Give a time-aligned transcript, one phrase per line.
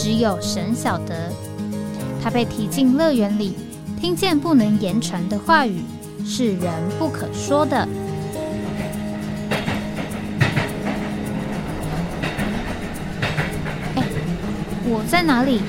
[0.00, 1.28] 只有神晓得，
[2.22, 3.54] 他被提进乐园里，
[4.00, 5.82] 听见不能言传的话语，
[6.24, 7.76] 是人不可说的。
[13.96, 14.04] 哎，
[14.84, 15.60] 我在哪里？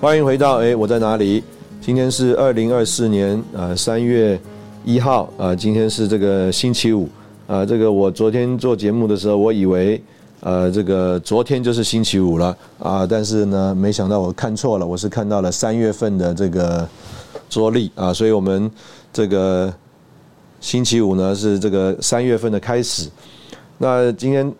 [0.00, 1.42] 欢迎回到哎，我在哪里？
[1.80, 4.40] 今天是二零二四年呃三月
[4.84, 7.08] 一号啊，今天是这个星期五。
[7.46, 10.02] 啊，这个我昨天做节目的时候，我以为，
[10.40, 16.88] 呃，这个昨天就是星期五了啊，但是呢，没想到我看错了，我是看到了三月份的这个
[17.50, 18.70] 桌历啊，所以我们
[19.12, 19.70] 这个
[20.58, 23.10] 星期五呢是这个三月份的开始。
[23.76, 24.50] 那今天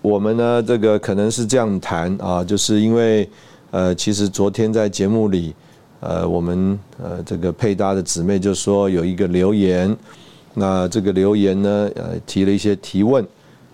[0.00, 3.28] 我们呢，这个可能是这样谈啊，就是因为
[3.72, 5.52] 呃，其实昨天在节目里，
[5.98, 9.96] 呃，我们呃这个配搭的姊妹就说有一个留言。
[10.54, 13.26] 那这个留言呢，呃，提了一些提问，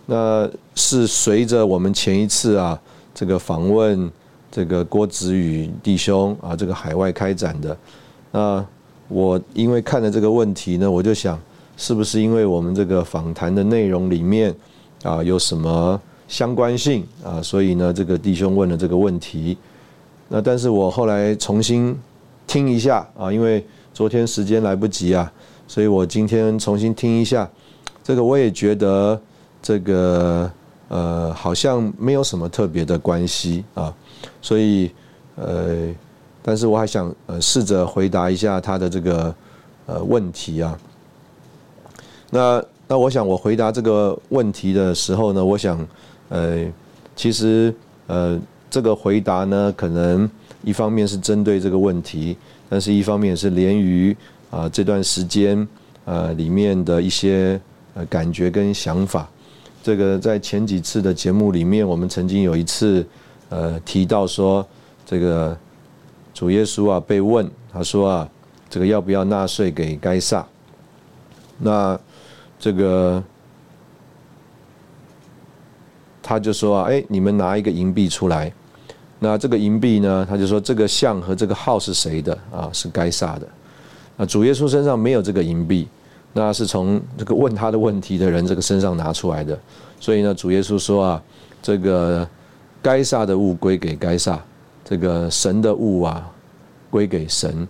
[0.07, 2.81] 那是随着我们前一次啊，
[3.13, 4.11] 这个访问
[4.51, 7.77] 这个郭子宇弟兄啊，这个海外开展的。
[8.31, 8.65] 那
[9.09, 11.41] 我因为看了这个问题呢，我就想，
[11.77, 14.55] 是不是因为我们这个访谈的内容里面
[15.03, 19.59] 啊有什么相关性啊，所以呢，这个弟兄问了这个问题。
[20.29, 21.99] 那但是我后来重新
[22.47, 25.33] 听一下啊，因为昨天时间来不及啊。
[25.69, 27.49] 所以我今天重新听一下，
[28.03, 29.21] 这个我也觉得
[29.61, 30.51] 这个
[30.89, 33.95] 呃好像没有什么特别的关系啊，
[34.41, 34.91] 所以
[35.37, 35.95] 呃，
[36.43, 39.35] 但是我还想呃试着回答一下他的这个
[39.85, 40.77] 呃问题啊。
[42.31, 45.87] 那那我想我回答这个问题的时候呢，我想
[46.31, 46.65] 呃
[47.15, 47.75] 其实
[48.07, 48.41] 呃
[48.71, 50.29] 这个回答呢，可能
[50.65, 52.39] 一方面是针对这个问题，
[52.71, 54.17] 但是一方面是连于。
[54.51, 55.67] 啊，这段时间，
[56.05, 57.61] 呃，里面的一些
[57.95, 59.29] 呃感觉跟想法，
[59.83, 63.07] 这个在前几次的节目里面，我们曾经有一次
[63.51, 64.67] 呃提到说，
[65.05, 65.57] 这个
[66.33, 68.29] 主耶稣啊被问，他说啊，
[68.71, 70.47] 这个要不要纳税给该撒？
[71.59, 71.99] 那
[72.59, 73.23] 这个
[76.23, 78.53] 他就说啊，哎，你们拿一个银币出来，
[79.19, 82.71] 那这个银币呢，他就说这个像和这个号是谁的啊？
[82.73, 83.47] 是该撒的。
[84.19, 85.89] 啊，主耶稣身上没有这个银币，
[86.33, 89.59] 那是从这个问他的问题的人这个身上拿出来的。
[90.01, 91.23] 所以呢，主耶稣说啊，
[91.63, 92.29] 这个
[92.83, 94.39] 该撒的物归给该撒，
[94.85, 96.29] 这个神的物啊
[96.91, 97.67] 归给神。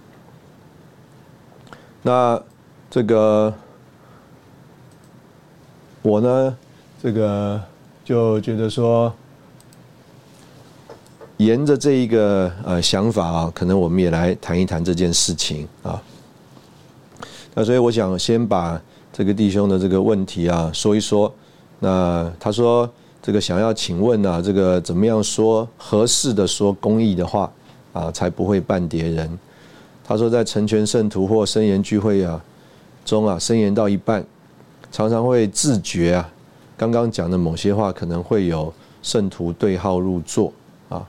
[2.03, 2.43] 那
[2.91, 3.53] 这个
[6.01, 6.57] 我呢，
[7.03, 7.61] 这个
[8.05, 9.13] 就觉得说，
[11.37, 16.03] 沿着这一个呃想法啊，可能我们也来谈一谈这件事情啊。
[17.59, 18.81] 那所以我想先把
[19.13, 21.33] 这个弟兄的这个问题啊说一说。
[21.81, 22.89] 那他说
[23.21, 27.51] 这个想要请问啊，这个怎么样说合适的说公益的话
[27.93, 29.37] 啊，才不会绊跌人？
[30.07, 32.41] 他说在成全圣徒或声言聚会啊
[33.05, 34.25] 中啊，声言到一半，
[34.93, 36.31] 常常会自觉啊，
[36.77, 40.53] 刚刚讲的某些话可能会有圣徒对号入座
[40.89, 41.05] 啊。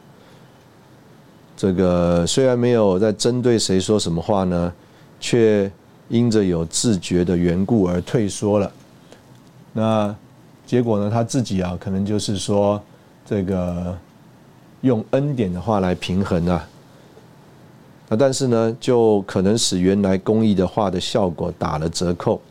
[1.55, 4.73] 这个虽然没有在针对谁说什么话呢，
[5.19, 5.71] 却。
[6.09, 8.71] 因着有自觉的缘故而退缩了，
[9.73, 10.15] 那
[10.65, 11.09] 结果呢？
[11.09, 12.81] 他自己啊，可能就是说，
[13.23, 13.95] 这个
[14.81, 16.67] 用恩典的话来平衡啊，
[18.07, 22.41] 那但是呢，就可能使原来公益的话的效果打了折扣。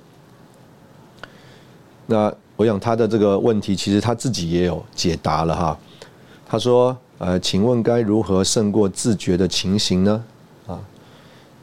[2.06, 5.78] 那我想他的这个问题，其实他自己也有解答了哈。
[6.46, 10.24] 他说：“呃，请问该如何胜过自觉的情形呢？”
[10.68, 10.78] 啊，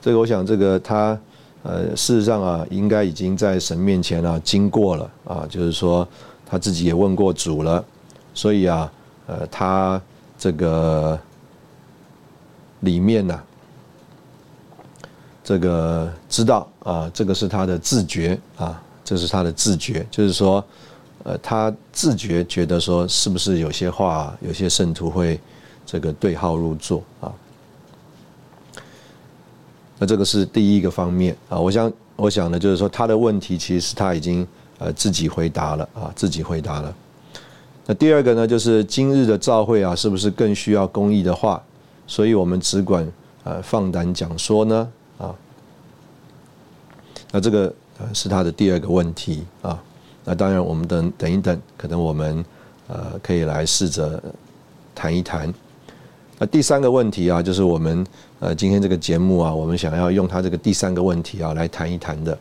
[0.01, 1.17] 这个我想这个他。
[1.67, 6.07] 呃，事实上啊，应该已经在神面前啊经过了啊，就是说
[6.45, 7.83] 他自己也问过主了，
[8.35, 8.91] 所以啊，
[9.25, 9.99] 呃，他
[10.37, 11.19] 这个
[12.81, 13.41] 里面呢，
[15.43, 20.63] 这个知道啊，这个是他的自觉啊，这是他的自觉，就是说，
[21.23, 25.39] 呃，他自觉觉得说，是不是有些话，有些圣徒会
[25.83, 27.33] 这个对号入座啊？
[29.97, 34.45] 那这个是第一个方面啊，我想我想呢，就是说他的问题其实他已经
[34.77, 36.93] 呃自己回答了啊，自己回答了。
[37.85, 41.61] 那第二个呢，就是今日的召会啊，是不是更需要公益的话？
[42.07, 43.09] 所以我们只管
[43.43, 45.33] 呃放胆讲说呢啊。
[47.31, 49.81] 那这个呃是他的第二个问题啊。
[50.25, 52.43] 那当然，我们等等一等，可能我们
[52.87, 54.21] 呃可以来试着
[54.93, 55.53] 谈一谈。
[56.37, 58.05] 那第三个问题啊，就是我们
[58.39, 62.37] 呃今天这个节目啊，我们想要用他这个第三个问题啊来谈一谈的。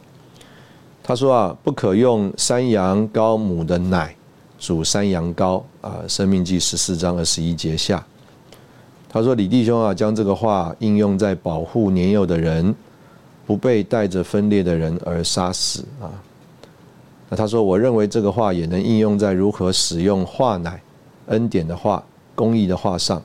[1.03, 4.17] 他说啊，不可用山羊羔母的奶
[4.59, 8.05] 煮山羊羔啊，《生命记》十四章二十一节下。
[9.09, 12.75] 他说李弟兄啊，将这个话应用在保护年幼的人，
[13.47, 16.11] 不被带着分裂的人而杀死啊。
[17.29, 20.83] 那他说，我认为这个话也能应用在如何使用化奶、
[21.27, 22.03] 恩典的话、
[22.35, 23.23] 公益的话上。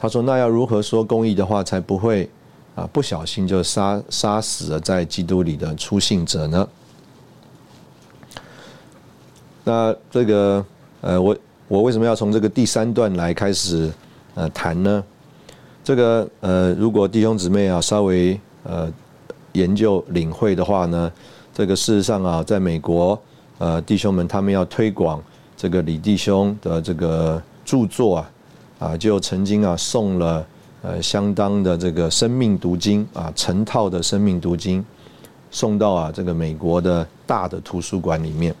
[0.00, 2.26] 他说，那要如何说公义的话，才不会
[2.74, 6.66] 啊不小心就杀杀死了在基督里的初信者呢？
[9.62, 10.64] 那这个
[11.02, 11.36] 呃，我
[11.68, 13.92] 我为什么要从这个第三段来开始
[14.34, 15.04] 呃谈呢？
[15.84, 18.90] 这个呃，如果弟兄姊妹啊稍微呃
[19.52, 21.12] 研究领会的话呢？
[21.52, 23.20] 这个事实上啊，在美国，
[23.58, 25.22] 呃，弟兄们他们要推广
[25.58, 28.30] 这个李弟兄的这个著作啊，
[28.80, 30.44] 啊，就曾经啊送了
[30.82, 34.84] 呃相当的这个生命读经啊，成套的生命读经，
[35.50, 38.52] 送到啊这个美国的大的图书馆里面。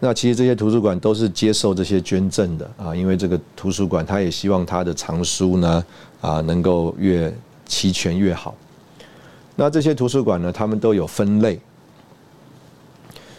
[0.00, 5.84] 那其实这些图书馆都是接受这些捐赠的啊，因为这个图书馆他也希望他的藏书呢
[6.20, 7.32] 啊能够越
[7.66, 8.54] 齐全越好。
[9.54, 11.58] 那这些图书馆呢，他们都有分类，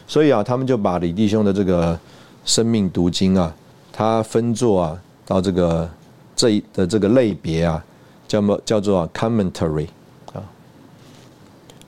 [0.08, 1.98] 所以啊，他们就把李弟兄的这个
[2.44, 3.54] 生命读经啊，
[3.98, 5.90] 他分作啊到这个
[6.36, 7.84] 这一的这个类别啊，
[8.28, 9.88] 叫么叫做 commentary
[10.34, 10.44] 啊。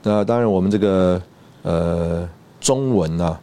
[0.01, 1.21] 那当然，我们这个
[1.61, 2.27] 呃
[2.59, 3.39] 中文啊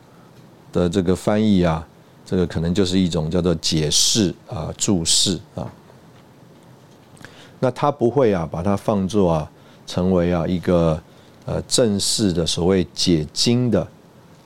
[0.72, 1.86] 的这个翻译啊，
[2.24, 5.70] 这个可能就是一种叫做解释啊注释啊。
[7.60, 9.48] 那他不会啊把它放作啊。
[9.86, 11.00] 成为啊一个
[11.44, 13.86] 呃正式的所谓解经的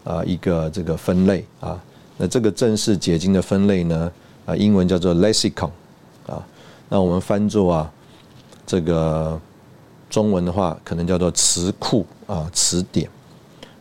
[0.04, 1.82] 啊一个这个分类啊，
[2.20, 4.12] 那这个正式解经的分类呢
[4.44, 5.70] 啊英文叫做 lexicon
[6.26, 6.44] 啊，
[6.90, 7.90] 那我们翻作啊
[8.66, 9.40] 这个
[10.10, 13.08] 中文的话可能叫做词库啊词典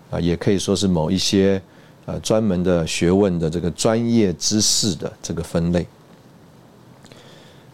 [0.09, 1.61] 啊，也可以说是某一些
[2.05, 5.85] 呃专门的学问的这个专业知识的这个分类。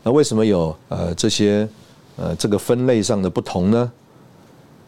[0.02, 1.70] 那为什么有呃这些？
[2.18, 3.92] 呃，这个分类上的不同呢，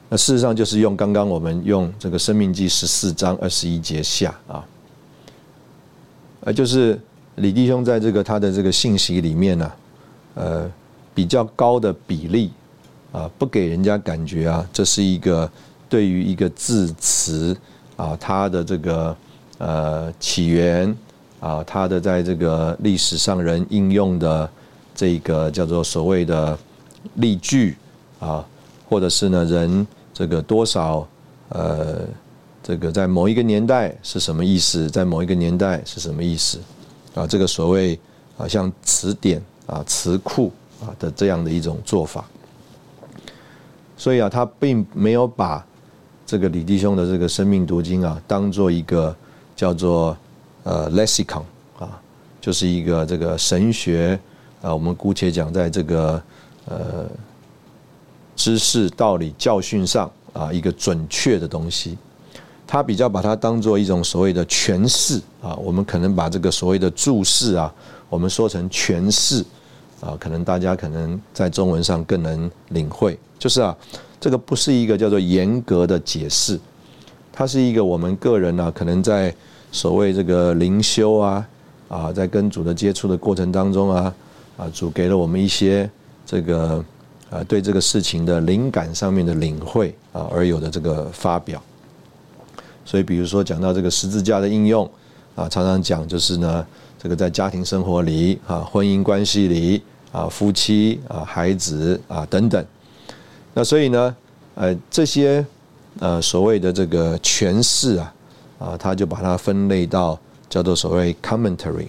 [0.07, 4.65] 那事实上就是用刚刚我们用这个《生命记》十四章二十一节下啊，
[6.47, 6.97] 呃，就是
[7.35, 9.71] 李弟兄在这个他的这个信息里面呢，
[10.35, 10.71] 呃，
[11.13, 12.51] 比较高的比例
[13.11, 15.51] 啊，不给人家感觉啊，这是一个
[15.89, 17.53] 对于一个字词
[17.97, 19.17] 啊，它的这个
[19.57, 20.95] 呃起源
[21.41, 24.49] 啊，它的在这个历史上人应用的
[24.95, 26.57] 这个叫做所谓的。
[27.15, 27.77] 例句
[28.19, 28.45] 啊，
[28.89, 31.07] 或者是呢人这个多少
[31.49, 32.01] 呃，
[32.67, 34.89] 这个在某一个年代是什么意思？
[34.89, 36.59] 在某一个年代是什么意思？
[37.15, 37.97] 啊，这个所谓
[38.37, 42.25] 啊像词典啊词库啊的这样的一种做法。
[43.95, 45.65] 所以啊，他并没有把
[46.25, 49.15] 这个李弟兄的这个生命读经啊当做一个
[49.55, 50.17] 叫做
[50.63, 51.43] 呃 lexicon
[51.79, 51.97] 啊，
[52.41, 54.19] 就是一个这个神学
[54.61, 56.21] 啊，我们姑且讲在这个。
[56.69, 57.09] 呃，
[58.35, 61.97] 知识、道理、教训上啊，一个准确的东西，
[62.67, 65.55] 他比较把它当做一种所谓的诠释啊。
[65.55, 67.73] 我们可能把这个所谓的注释啊，
[68.09, 69.43] 我们说成诠释
[70.01, 73.17] 啊，可能大家可能在中文上更能领会。
[73.39, 73.75] 就是啊，
[74.19, 76.59] 这个不是一个叫做严格的解释，
[77.31, 79.33] 它是一个我们个人呢，可能在
[79.71, 81.47] 所谓这个灵修啊
[81.87, 84.13] 啊，在跟主的接触的过程当中啊
[84.57, 85.89] 啊，主给了我们一些。
[86.29, 86.83] 这个
[87.29, 91.63] 啊，对这个事情的灵感上面的领会啊，而有的这个发表。
[92.87, 94.89] 所以，比如说讲到这个十字架的应用
[95.35, 96.65] 啊，常常讲就是呢，
[96.97, 102.65] 这个在家庭生活里啊，婚姻关系里啊，夫妻啊，孩子啊等等。
[103.53, 104.15] 那所以呢，
[104.55, 105.45] 呃，这些
[105.99, 108.13] 呃所谓的这个诠释啊，
[108.57, 110.17] 啊，他就把它分类到
[110.47, 111.87] 叫做所谓 commentary，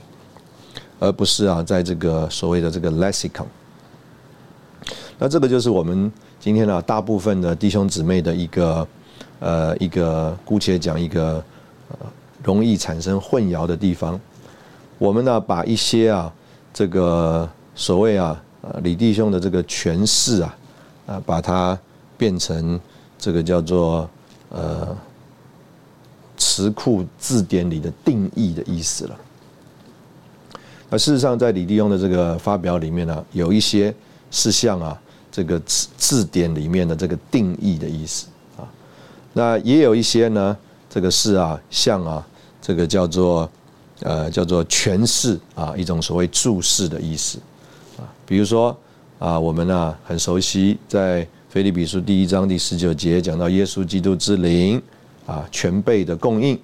[0.98, 3.46] 而不是啊，在这个所谓的这个 lexicon。
[5.16, 8.84] 那这个就是我们今天呢，大部分的弟兄姊妹的一个
[9.40, 11.42] 呃一个姑且讲一个
[11.90, 11.96] 呃
[12.42, 14.20] 容易产生混淆的地方。
[14.98, 16.32] 我们呢把一些啊
[16.72, 18.42] 这个所谓啊
[18.82, 20.58] 李弟兄的这个诠释啊
[21.06, 21.78] 啊把它
[22.16, 22.80] 变成
[23.18, 24.08] 这个叫做
[24.50, 24.96] 呃
[26.36, 29.16] 词库字典里的定义的意思了。
[30.90, 33.94] 那事实上，在李弟兄的这个发表里面呢，有一些
[34.30, 34.98] 是像啊
[35.30, 38.26] 这个字字典里面的这个定义的意思，
[39.32, 40.56] 那也有一些呢，
[40.90, 42.26] 这个是啊像啊
[42.60, 43.50] 这个叫做
[44.00, 47.38] 呃叫做诠释啊一种所谓注释的意思
[47.98, 48.76] 啊，比如说
[49.18, 54.80] 啊我们呢很熟悉在腓立比书第一章第十九节讲到耶稣基督之灵
[55.26, 56.58] 啊全备的供应，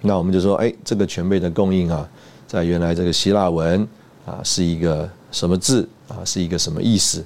[0.00, 2.08] 那我们就说哎这个全备的供应啊。
[2.46, 3.88] 在原来这个希腊文
[4.24, 6.22] 啊，是一个什么字啊？
[6.24, 7.24] 是一个什么意思？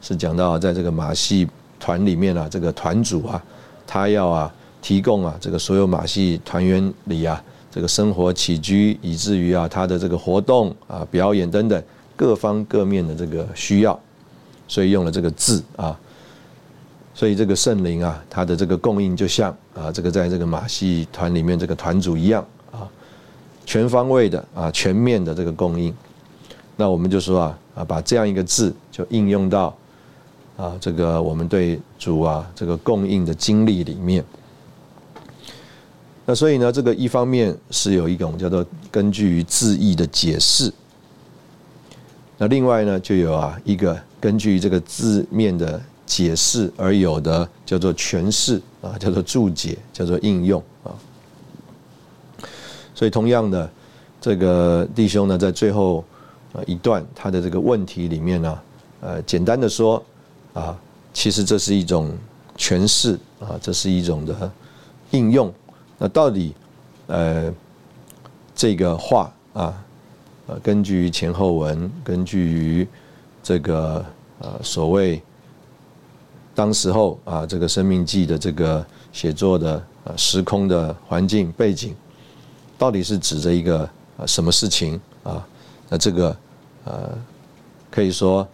[0.00, 1.46] 是讲到在这个马戏
[1.80, 3.42] 团里面啊，这个团主啊，
[3.86, 11.82] 他要啊提供啊这个所有马戏团员里啊这个生活起居，以至于啊他的这个活动啊表演等等
[12.14, 13.98] 各方各面的这个需要，
[14.68, 15.98] 所以用了这个字啊。
[17.12, 22.88] 所以这个圣灵啊，他的这个供应就像啊这个在这个马戏团里面这个团主一样啊。
[23.66, 25.94] 全方位的啊，全面的这个供应，
[26.76, 29.76] 那我们就说啊啊，把这样一个字就应用到
[30.60, 34.24] 啊这个我们对主啊这个供应的经历里面。
[36.26, 40.72] 那所以呢，这个一方面是有一种叫做根据于字义的解释，
[42.36, 50.92] 那另外呢就有啊一个根据这个字面的解释而有的叫做诠释啊，叫做注解，叫做应用啊。
[52.94, 53.68] 所以，同样的，
[54.20, 56.04] 这个弟兄呢，在最后
[56.66, 58.58] 一段他的这个问题里面呢，
[59.00, 60.04] 呃，简单的说
[60.60, 60.78] 啊，
[61.14, 62.14] 其实这是一种
[62.56, 64.52] 诠释啊，这是一种的
[65.12, 65.52] 应用。
[65.96, 66.54] 那到底
[67.06, 67.52] 呃
[68.54, 69.84] 这个话啊，
[70.46, 72.88] 呃，根据前后文，根据于
[73.42, 74.04] 这个
[74.40, 75.22] 呃所谓
[76.54, 81.94] 当时候啊这个生命记的这个写作的呃时空的环境背景。
[82.76, 83.80] 到底是指着一个
[84.16, 85.46] 啊什么事情啊？
[85.88, 86.36] 那这个
[86.84, 87.10] 呃
[87.90, 88.46] 可以说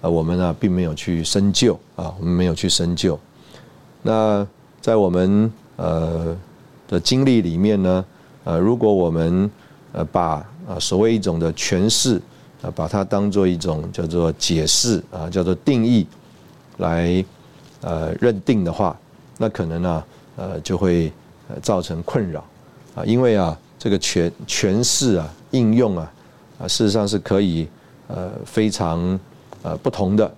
[0.00, 3.18] 啊我们呢并没有去深究啊，我们没有去深究。
[4.02, 4.46] 那
[4.80, 6.36] 在我们呃
[6.86, 8.04] 的经历里面呢，
[8.44, 9.50] 呃如果我们
[9.92, 12.20] 呃把啊所谓一种的诠释
[12.62, 16.06] 啊把它当做一种叫做解释啊叫做定义
[16.76, 17.24] 来
[17.80, 18.96] 呃认定的话，
[19.36, 20.04] 那可能呢
[20.36, 21.12] 呃就会
[21.48, 22.44] 呃造成困扰。
[22.94, 26.12] 啊，因为啊，这个诠诠释啊，应用啊，
[26.60, 27.68] 啊，事实上是可以
[28.08, 29.18] 呃非常
[29.62, 30.32] 呃不同的。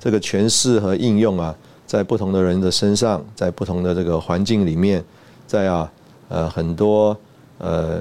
[0.00, 1.54] 这个诠释和应用啊，
[1.86, 5.04] 在不同的人的身上，在不同的这个环境里面，
[5.46, 5.92] 在啊
[6.28, 7.16] 呃很多
[7.58, 8.00] 呃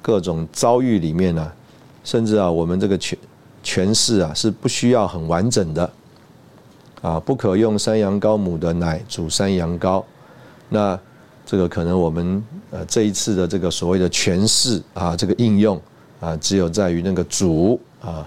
[0.00, 1.52] 各种遭遇里面呢，
[2.04, 3.14] 甚至啊我们这个诠
[3.64, 5.90] 诠释啊是不需要很完整的
[7.02, 10.04] 啊，不可用山羊羔母的奶煮山羊羔，
[10.68, 10.98] 那。
[11.46, 15.80] 这个可能我们呃这一次的这个所谓的诠释啊，这个应用
[16.20, 18.24] 啊，只有在于那个煮啊，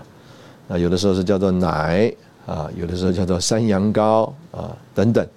[0.73, 2.11] 啊有的时候是叫做奶
[2.47, 5.27] 啊，有的时候叫做山羊羔啊等等。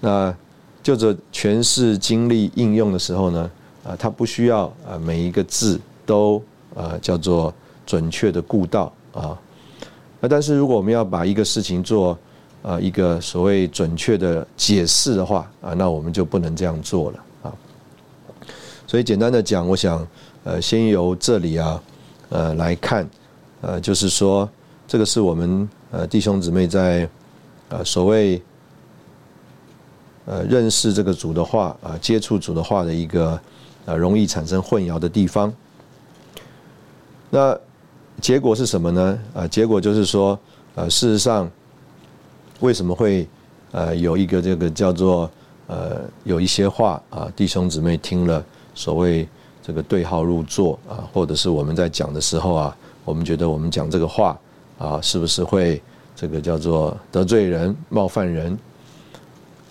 [0.00, 0.34] 那
[0.82, 3.50] 就着诠释经历应用的时候呢，
[3.84, 6.40] 啊，它不需要啊每一个字都
[6.74, 7.52] 啊叫做
[7.84, 9.36] 准确的顾到啊。
[10.20, 12.16] 那但是如果我们要把一个事情做。
[12.64, 17.52] 啊，一个所谓准确的解释的话啊，那我们就不能这样做了啊。
[18.86, 20.08] 所以简单的讲，我想
[20.44, 21.82] 呃，先由这里啊，
[22.30, 23.06] 呃来看，
[23.66, 24.48] 呃，就是说
[24.86, 27.08] 这个是我们呃弟兄姊妹在
[27.70, 28.42] 呃所谓
[30.26, 33.40] 呃认识这个主的话啊，接触主的话的一个
[33.86, 35.52] 呃容易产生混淆的地方。
[37.30, 37.58] 那
[38.20, 39.18] 结果是什么呢？
[39.34, 40.38] 啊，结果就是说，
[40.74, 41.50] 呃，事实上。
[42.60, 43.28] 为什么会
[43.72, 45.28] 呃有一个这个叫做
[45.66, 48.42] 呃有一些话啊弟兄姊妹听了
[48.74, 49.28] 所谓
[49.60, 54.38] 这个对号入座啊，或者是我们在讲的时候啊，我们觉得我们讲这个话
[54.78, 55.80] 啊，是不是会
[56.16, 58.58] 这个叫做得罪人、冒犯人？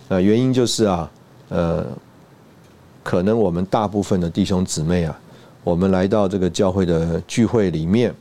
[0.09, 1.11] 呃，原因就是啊，
[1.49, 1.85] 呃，
[3.03, 5.19] 可能我们大部分的弟兄姊妹啊，
[5.63, 8.13] 我们来到这个教会的聚会里面，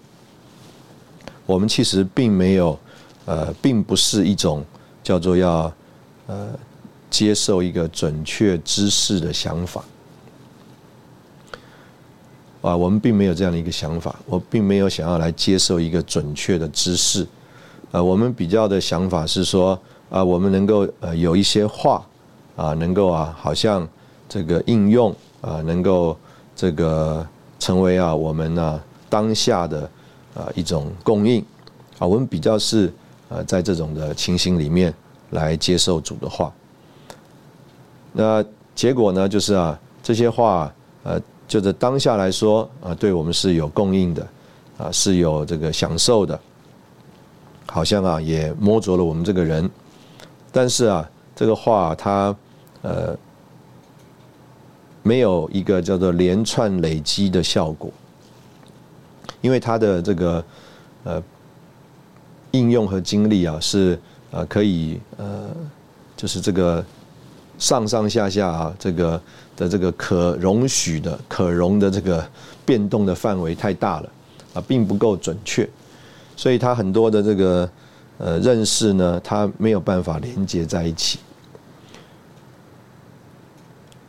[1.47, 2.79] 我们其实并没有。
[3.25, 4.65] 呃，并不是一种
[5.01, 5.73] 叫做要
[6.27, 6.49] 呃
[7.09, 9.85] 接受一个准确知识的想法
[12.63, 17.27] 啊，我们并没有这样的一个想法，我并没有想要来接受一个准确的知识，
[17.91, 19.79] 呃，我们比较的想法是说
[20.09, 22.03] 啊，我们能够呃有一些话
[22.57, 23.87] 啊，能够啊，好像
[24.29, 26.17] 这个应用啊，能够
[26.57, 27.27] 这个
[27.59, 29.91] 成为啊我们呢当下的
[30.35, 31.45] 啊一种供应
[31.99, 32.91] 啊，我们比较是。
[33.35, 34.93] 呃，在这种的情形里面
[35.31, 36.53] 来接受主的话，
[38.13, 40.71] 那结果呢，就是啊，这些话，
[41.03, 41.19] 呃，
[41.53, 44.27] 就在当下来说啊，对我们是有供应的，
[44.79, 46.41] 啊，是有这个享受的，
[47.67, 49.69] 好像啊，也摸着了我们这个人。
[50.51, 51.07] 但是啊，
[51.37, 52.35] 这个话它，
[52.81, 53.15] 呃，
[55.03, 57.93] 没有一个叫做连串累积的效果，
[59.43, 60.43] 因为它的这个，
[61.05, 61.23] 呃，
[62.53, 65.51] 应用和经历啊，是呃可以呃，
[66.17, 66.83] 就是这个。
[67.63, 69.23] 上上下下啊，这个
[69.57, 72.29] 的这个可容许的、可容的这个
[72.67, 74.09] 变动的范围太大了
[74.55, 75.69] 啊，并不够准确，
[76.37, 77.71] 所以它很多的这个
[78.19, 81.21] 呃认识呢，它没有办法连接在一起。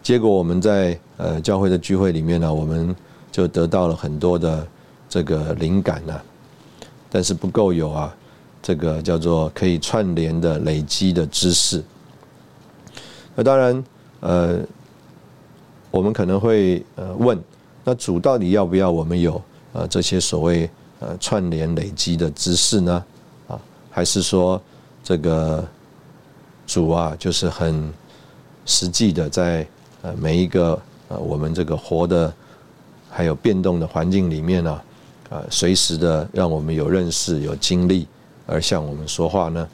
[0.01, 2.95] 结果我们在呃教会的聚会里面呢，我们
[3.31, 4.67] 就得到了很多的
[5.07, 6.19] 这个灵感呢，
[7.07, 8.15] 但是不够有啊，
[8.63, 11.83] 这个叫做可以串联的累积的知识。
[13.35, 13.83] 那当然，
[14.19, 14.59] 呃，
[15.89, 17.41] 我们可能会呃问，
[17.83, 19.41] 那主到底要不要我们有
[19.73, 23.03] 呃这些所谓呃串联累积的知识呢？
[23.47, 23.59] 啊，
[23.89, 24.61] 还是说
[25.03, 25.67] 这个
[26.67, 27.91] 主啊，就是很
[28.67, 29.65] 实际的在
[30.03, 32.31] 呃每一个呃我们这个活的
[33.09, 34.81] 还有变动的环境里面呢，
[35.31, 38.07] 啊，随时的让我们有认识、有经历
[38.45, 39.67] 而向我们说话呢？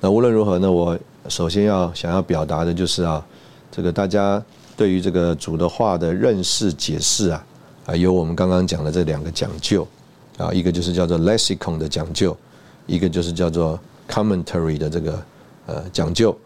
[0.00, 0.98] 那无论如何呢，我。
[1.28, 3.24] 首先要想要表达的就是啊，
[3.70, 4.42] 这个大家
[4.76, 7.44] 对于这个主的话的认识解释啊，
[7.86, 9.86] 啊有我们刚刚讲的这两个讲究
[10.36, 12.36] 啊，一个就是叫做 lexicon 的讲究，
[12.86, 15.22] 一个就是叫做 commentary 的这个
[15.66, 16.36] 呃讲究。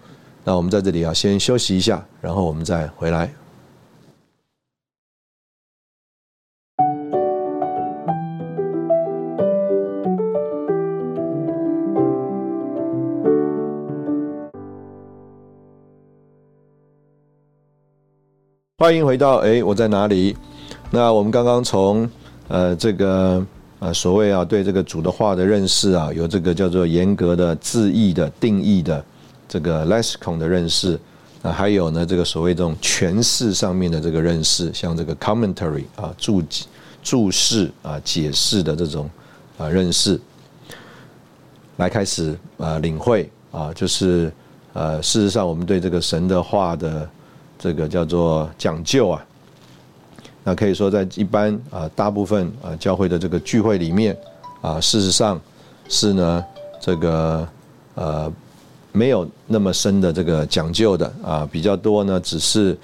[0.45, 3.33] 那我们在这里要先休息一下，然后我们再回来。
[18.83, 20.37] 欢迎回到哎，我在哪里？
[20.91, 22.11] 那我们刚刚从
[22.49, 23.47] 呃这个
[23.79, 29.05] 呃所谓啊对这个主的话的认识啊，有这个叫做严格的字义的定义的
[29.47, 30.99] 这个 lexicon 的认识
[31.43, 36.43] 啊，还有呢这个所谓这种诠释上面的这个认识，像这个 commentary 啊注
[37.05, 39.09] 注释啊解释的这种
[39.59, 40.21] 啊认识，
[41.77, 44.33] 来开始啊领会啊，就是
[44.73, 47.09] 呃事实上我们对这个神的话的。
[47.63, 49.25] 这个叫做讲究啊，
[50.43, 54.19] 那可以说在一般啊大部分啊教会的这个聚会里面
[54.61, 55.41] 啊，事实上
[55.89, 56.45] 是呢
[56.81, 57.49] 这个
[57.95, 58.33] 呃
[58.91, 62.77] 没有那么深的这个讲究的啊，比较多呢只是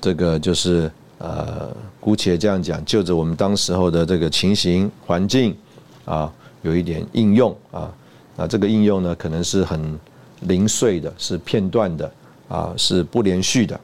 [0.00, 0.88] 这个就是
[1.18, 5.56] 呃姑且这样讲，就着我们当时候的这个情形环境
[6.04, 7.92] 啊，有一点应用啊，
[8.36, 9.98] 那这个应用呢可能是很
[10.42, 12.12] 零碎的，是片段的
[12.48, 13.80] 啊，是不连续的。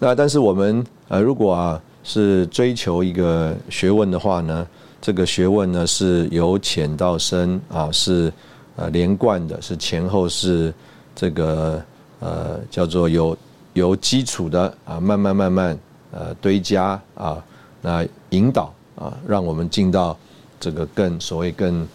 [0.00, 4.66] 那但是我们呃，如果啊是追求一个学问的话呢，
[5.00, 8.32] 这个学问呢是由浅到深啊，是
[8.76, 10.72] 呃连贯的，是前后是
[11.16, 11.82] 这个
[12.20, 13.36] 呃叫做有
[13.72, 15.78] 有基础的啊，慢慢慢慢
[16.12, 17.44] 呃堆加啊，
[17.82, 20.16] 那引导啊，让我们进到
[20.60, 21.86] 这个更所谓更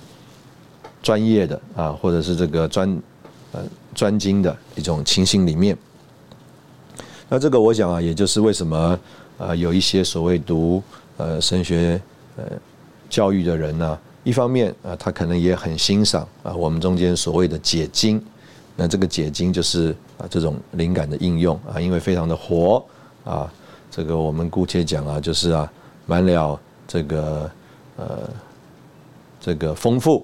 [1.02, 3.02] 专业的啊，或者是这个专
[3.54, 3.62] 呃
[3.96, 5.78] 专精的一种情形里面。
[7.34, 9.00] 那这个我想啊，也就是为什么
[9.40, 10.84] 呃有一些所谓读
[11.18, 12.00] 呃神学
[12.38, 12.44] 呃
[13.10, 18.24] 教育的人呢，一方面啊他可能也很欣赏啊我们中间所谓的解经，
[18.76, 22.86] 那这个解经就是啊这种灵感的应用啊，因为非常的活
[23.24, 23.52] 啊，
[23.90, 25.68] 这个我们姑且讲啊，就是啊
[26.06, 27.50] 满了这个
[27.98, 28.30] 呃
[29.42, 30.24] 这个丰富。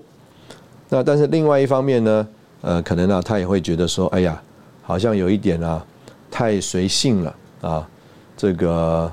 [0.90, 2.28] 那但是另外一方面呢，
[2.62, 4.40] 呃可能呢他也会觉得说，哎呀，
[4.84, 5.84] 好像有一点啊。
[6.32, 7.90] 太随性了啊，
[8.38, 9.12] 这个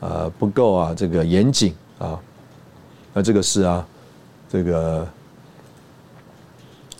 [0.00, 2.20] 呃不够啊，这个严谨啊，
[3.12, 3.86] 那这个是啊，
[4.48, 5.08] 这个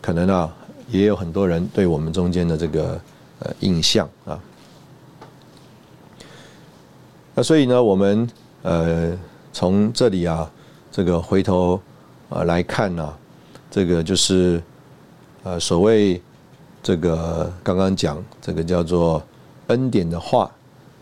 [0.01, 0.53] 可能啊
[0.89, 3.01] 也有很多人对我们中间的这个
[3.41, 4.41] 呃印象啊，
[7.35, 8.29] 那所以呢，我们
[8.63, 9.17] 呃
[9.53, 10.51] 从这里啊
[10.91, 11.81] 这个回头
[12.31, 13.15] 啊来看呢，
[13.71, 14.63] 这个就是
[15.43, 16.21] 呃所谓
[16.83, 19.23] 这个刚刚讲这个叫做。
[19.69, 20.51] 恩典的话，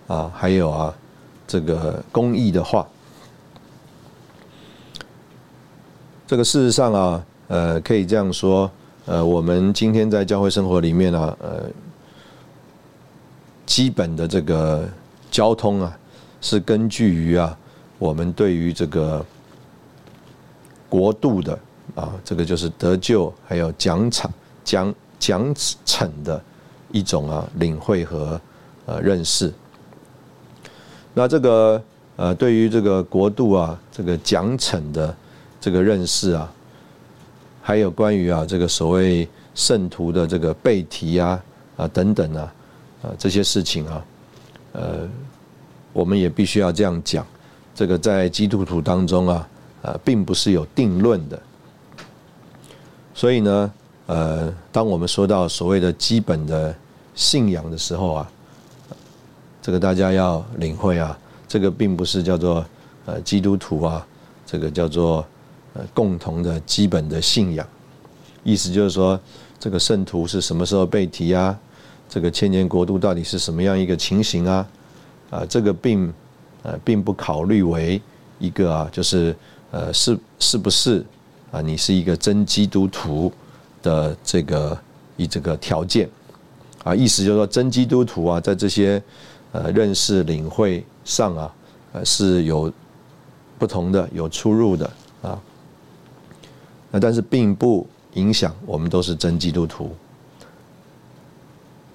[0.07, 0.95] 啊，还有啊，
[1.47, 2.87] 这个公益的话，
[6.27, 8.71] 这个事实上啊，呃，可以这样说，
[9.07, 11.65] 呃，我们今天在教会生活里面呢，呃，
[13.65, 14.89] 基本的这个
[15.31, 15.99] 交通啊，
[16.41, 17.57] 是根据于啊，
[17.99, 19.25] 我们对于这个
[20.89, 21.59] 国度的
[21.95, 24.29] 啊，这个就是得救还有奖惩
[24.63, 26.43] 奖奖惩的。
[26.93, 28.41] 一种啊领会和
[28.87, 29.53] 呃认识。
[31.13, 31.83] 那这个
[32.17, 35.15] 呃对于这个国度啊这个奖惩的
[35.61, 36.53] 这个认识啊，
[37.63, 41.43] 还有关于啊这个所谓圣徒的这个背题啊
[41.77, 42.53] 啊等等啊
[43.03, 44.05] 啊这些事情啊，
[44.73, 45.09] 呃，
[45.93, 47.27] 我们也必须要这样讲，
[47.75, 49.49] 这个在基督徒当中啊
[49.83, 51.41] 啊并不是有定论的。
[53.15, 53.73] 所以呢，
[54.07, 56.75] 呃，当我们说到所谓的基本的
[57.15, 58.31] 信仰的时候啊，
[59.67, 62.65] 这个大家要领会啊，这个并不是叫做
[63.05, 64.07] 呃基督徒啊，
[64.47, 65.27] 这个叫做
[65.75, 67.67] 呃共同的基本的信仰。
[68.45, 69.19] 意思就是说，
[69.59, 71.59] 这个圣徒是什么时候被提啊？
[72.09, 74.69] 这个千年国度到底是什么样一个情形啊？
[75.31, 76.15] 啊，这个并
[76.63, 78.01] 呃并不考虑为
[78.39, 79.35] 一个啊，就是
[79.73, 81.05] 呃是是不是？
[81.51, 83.33] 啊，你是一个真基督徒
[83.83, 84.79] 的这个
[85.17, 86.09] 以这个条件
[86.85, 89.03] 啊，意思就是说真基督徒啊，在这些
[89.65, 91.55] 呃认识领会上啊，
[91.93, 92.73] 呃是有
[93.59, 94.91] 不同的、有出入的
[95.23, 95.41] 啊。
[96.91, 99.95] 那但是并不影响我们都是真基督徒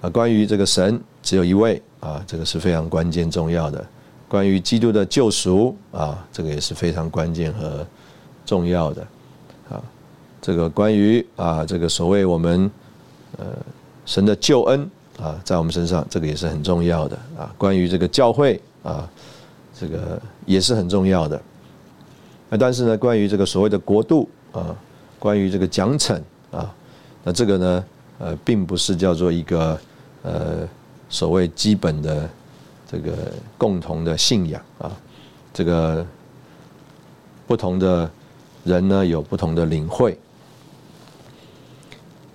[0.00, 0.10] 啊。
[0.10, 3.84] 关于这个神只有一位啊，这个是非常关键重要的。
[4.28, 7.86] 关于基督的救赎啊，这个也是非常关键和
[8.44, 9.06] 重要的。
[9.70, 9.82] 啊，
[10.40, 12.70] 这个关于啊，这个所谓我们
[13.38, 13.46] 呃
[14.04, 17.52] 神的救恩啊，在我们身上，这个也是很重要的啊。
[17.58, 19.08] 关于这个教会啊，
[19.78, 21.40] 这个也是很重要的。
[22.48, 24.74] 那但是呢，关于这个所谓的国度啊，
[25.18, 26.20] 关于这个奖惩
[26.50, 26.74] 啊，
[27.24, 27.84] 那这个呢，
[28.18, 29.78] 呃，并不是叫做一个
[30.22, 30.68] 呃
[31.08, 32.28] 所谓基本的
[32.90, 34.90] 这个共同的信仰啊，
[35.52, 36.06] 这个
[37.46, 38.10] 不同的。
[38.64, 40.16] 人呢有不同的领会，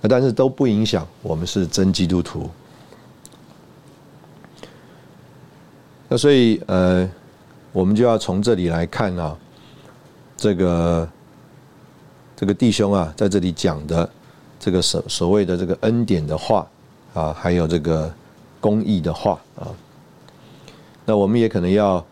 [0.02, 2.50] 但是都不影响我们是真基督徒。
[6.10, 7.10] 那所以呃，
[7.72, 9.36] 我们就要从这里来看啊，
[10.36, 11.10] 这个
[12.36, 14.10] 这个弟兄啊，在这里讲的
[14.60, 16.68] 这个所所谓的这个恩典的话
[17.14, 18.14] 啊，还有这个
[18.60, 19.68] 公义的话啊，
[21.06, 22.06] 那我们也可能要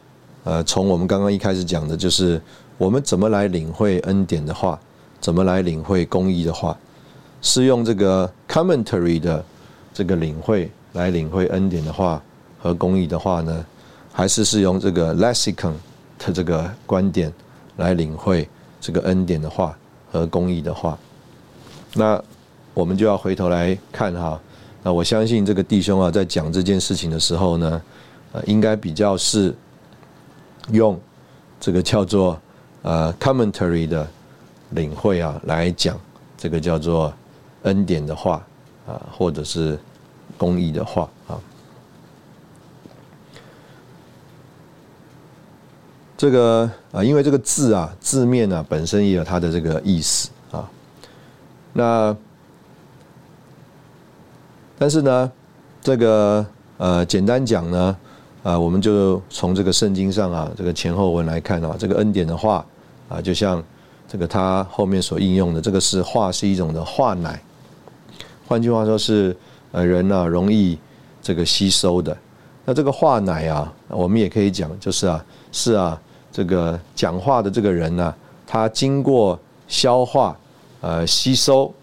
[0.44, 2.42] 呃，从我们刚刚一开始讲的，就是。
[2.78, 4.78] 我们怎么来领会恩典的话？
[5.22, 6.78] 怎么来领会公义的话？
[7.42, 9.42] 是用这个 commentary 的
[9.94, 12.22] 这个领会来领会恩典的话
[12.62, 13.66] 和公义的话呢？
[14.16, 15.74] 还是是用这个 lexicon
[16.18, 17.32] 的这个观点
[17.76, 18.48] 来领会
[18.80, 19.78] 这个恩典的话
[20.10, 20.98] 和公义的话？
[21.94, 22.24] 那
[22.74, 24.40] 我们就要回头来看哈。
[24.82, 27.82] 那我相信这个弟兄啊，在讲这件事情的时候呢，
[28.32, 29.54] 呃，应该比较是
[30.72, 30.98] 用
[31.60, 32.40] 这个叫做。
[32.88, 34.08] 呃，commentary 的
[34.70, 36.00] 领会啊，来讲
[36.38, 37.12] 这个叫做
[37.64, 38.46] 恩典的话
[38.86, 39.76] 啊，或者是
[40.38, 41.42] 公义的话啊。
[46.18, 50.70] 这个啊，因为这个字啊，字面呢本身也有它的这个意思啊。
[51.74, 52.16] 那
[54.78, 55.32] 但是呢，
[55.82, 56.46] 这个
[56.78, 57.98] 呃，简单讲呢，
[58.44, 62.66] 啊，我们就从这个圣经上啊，这个前后文来看啊，这个恩典的话。
[63.08, 63.64] 啊，就像
[64.08, 67.40] 这个它后面所应用的，这个是化是一种的化奶，
[68.48, 69.38] 换句话说是
[69.72, 70.76] 呃人呢容易
[71.22, 72.18] 这个吸收的。
[72.66, 76.02] 那这个化奶啊，我们也可以讲，就是啊是啊
[76.36, 78.14] 这个讲话的这个人呢，
[78.46, 80.38] 他经过消化
[80.82, 81.74] 呃吸收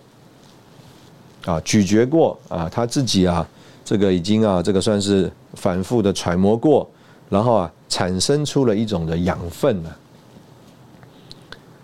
[1.46, 3.48] 啊咀嚼过啊他自己啊
[3.82, 6.86] 这个已经啊这个算是反复的揣摩过，
[7.30, 9.90] 然后啊产生出了一种的养分呢。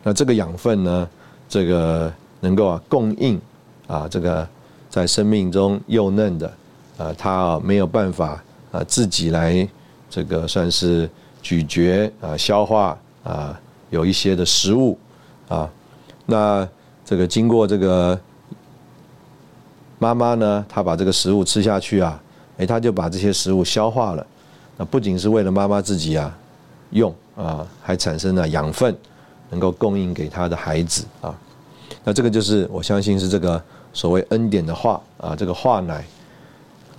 [0.02, 1.08] 那这个养分呢，
[1.48, 3.40] 这个能够啊供应
[3.86, 4.46] 啊这个
[4.90, 6.52] 在生命中幼嫩的
[6.98, 9.66] 啊，它没有办法啊自己来
[10.10, 11.08] 这个算是
[11.48, 13.58] 咀嚼啊消化啊
[13.88, 14.98] 有一些的食物
[15.48, 15.70] 啊，
[16.26, 16.68] 那
[17.06, 18.20] 这个经过这个
[19.98, 22.20] 妈妈呢，她把这个食物吃下去啊，
[22.58, 24.26] 哎，她就把这些食物消化了，
[24.76, 26.38] 那不仅是为了妈妈自己啊
[26.90, 28.94] 用啊，还产生了养分。
[29.50, 31.34] 能够供应给她的孩子啊，
[32.04, 33.58] 那这个就是我相信是这个
[33.94, 36.04] 所谓恩典的话啊，这个话奶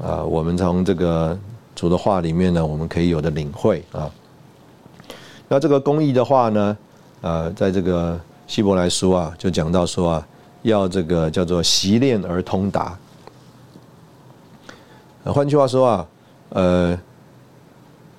[0.03, 1.37] 啊，我们从这个
[1.75, 4.09] 主的话里面呢，我们可以有的领会啊。
[5.51, 6.77] 那这个公益的话呢，
[7.21, 10.27] 呃，在这个希伯来书啊，就讲到说啊，
[10.61, 12.97] 要这个叫做习练而通达。
[15.25, 16.07] 换句话说啊，
[16.49, 16.99] 呃，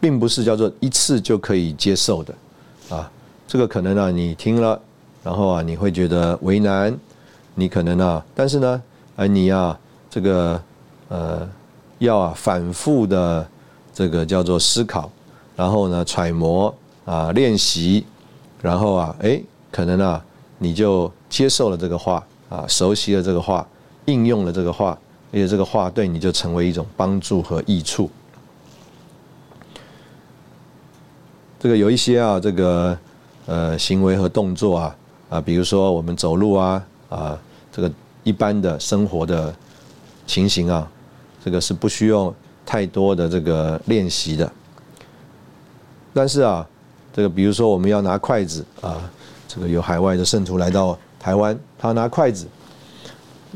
[0.01, 2.35] 并不是叫做一次就可以接受的
[2.91, 3.09] 啊。
[3.47, 4.81] 这个可能啊，你听了，
[5.23, 6.93] 然后啊，你会觉得为难，
[7.55, 8.83] 你可能啊，但是呢，
[9.15, 9.79] 呃，你啊，
[10.11, 10.61] 这个
[11.09, 11.49] 呃，
[11.99, 13.47] 要啊反复的
[13.95, 15.11] 这个叫做思考，
[15.55, 16.75] 然后呢揣摩
[17.11, 18.05] 啊练习，
[18.63, 19.43] 然后啊哎
[19.73, 20.25] 可能啊
[20.59, 23.67] 你就接受了这个话啊熟悉了这个话，
[24.05, 24.97] 应用了这个话，
[25.33, 28.09] 而且这个话对你就成为一种帮助和益处。
[31.59, 32.97] 这个有一些啊这个
[33.47, 34.97] 呃行为和动作啊
[35.31, 37.39] 啊比如说我们走路啊啊
[37.73, 37.91] 这个
[38.23, 39.53] 一般的生活的
[40.27, 40.89] 情形啊。
[41.43, 42.35] 这个是不需要
[42.67, 44.53] 太多的这个练习的，
[46.13, 46.69] 但是啊，
[47.13, 49.01] 这个比如说我们要拿筷子啊，
[49.49, 52.47] 这个有海外的圣徒来到台湾，他拿筷子，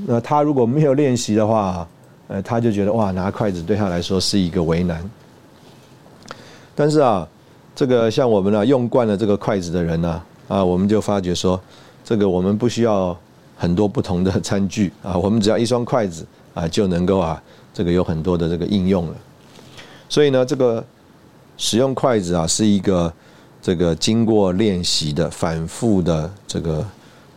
[0.06, 1.86] 那他如果没有练习的话，
[2.28, 5.08] 呃，他就觉得哇，拿筷子对他来说是一个为难。
[6.74, 7.26] 但是啊，
[7.74, 11.60] 这个像我们呢用惯了这个筷子的人呢，啊，我们就发觉说，
[12.04, 13.16] 这个我们不需要
[13.56, 17.42] 很多不同的餐具啊，我们只要一双筷子啊，就能够啊。
[17.76, 19.14] 这个有很多的这个应用了，
[20.08, 20.84] 所以呢，这个
[21.56, 23.12] 使用筷子啊，是一个
[23.64, 26.86] 这个经过练习的、反复的这个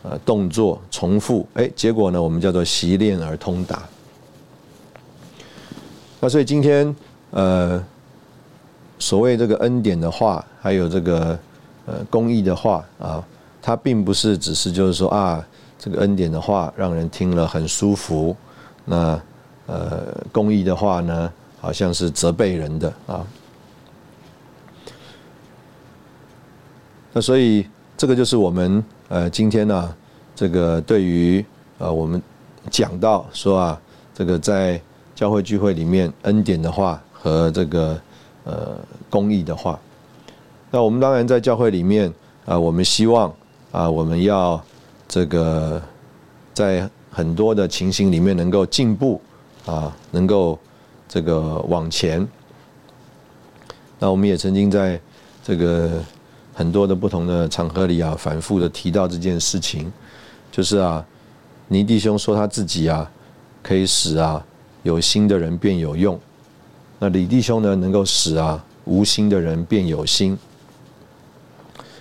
[0.02, 3.82] 呃动作重复，哎，结果呢，我们叫做习练而通达。
[6.20, 6.94] 那所以今天
[7.30, 7.82] 呃，
[8.98, 11.38] 所谓这个恩典的话，还有这个
[11.86, 13.24] 呃公益的话啊，
[13.62, 15.42] 它并不是只是就是说啊，
[15.78, 18.36] 这个恩典的话让人听了很舒服，
[18.84, 19.18] 那。
[19.70, 23.22] 呃，公益的话呢，好像是责备人的啊。
[27.12, 27.66] 那所以
[27.96, 29.94] 这个就是我们呃今天呢，
[30.34, 31.44] 这个对于
[31.78, 32.22] 呃我们
[32.70, 33.80] 讲到说啊，
[34.14, 34.80] 这个在
[35.14, 38.00] 教会聚会里面恩典的话和这个
[38.44, 39.78] 呃公益的话，
[40.70, 42.12] 那我们当然在教会里面
[42.44, 43.34] 啊，我们希望
[43.72, 44.62] 啊，我们要
[45.06, 45.82] 这个
[46.52, 49.20] 在很多的情形里面能够进步。
[49.66, 50.58] 啊，能够
[51.06, 52.26] 这个往前。
[53.98, 54.98] 那我们也曾经在
[55.44, 56.02] 这个
[56.58, 59.92] 很多的不同的场合里啊，反复的提到这件事情，
[60.50, 61.06] 就是啊，
[61.68, 63.08] 倪弟兄说他自己啊，
[63.62, 64.44] 可以使啊
[64.82, 66.18] 有心的人变有用。
[66.98, 70.36] 那李弟兄呢，能够使啊无心的人变有心。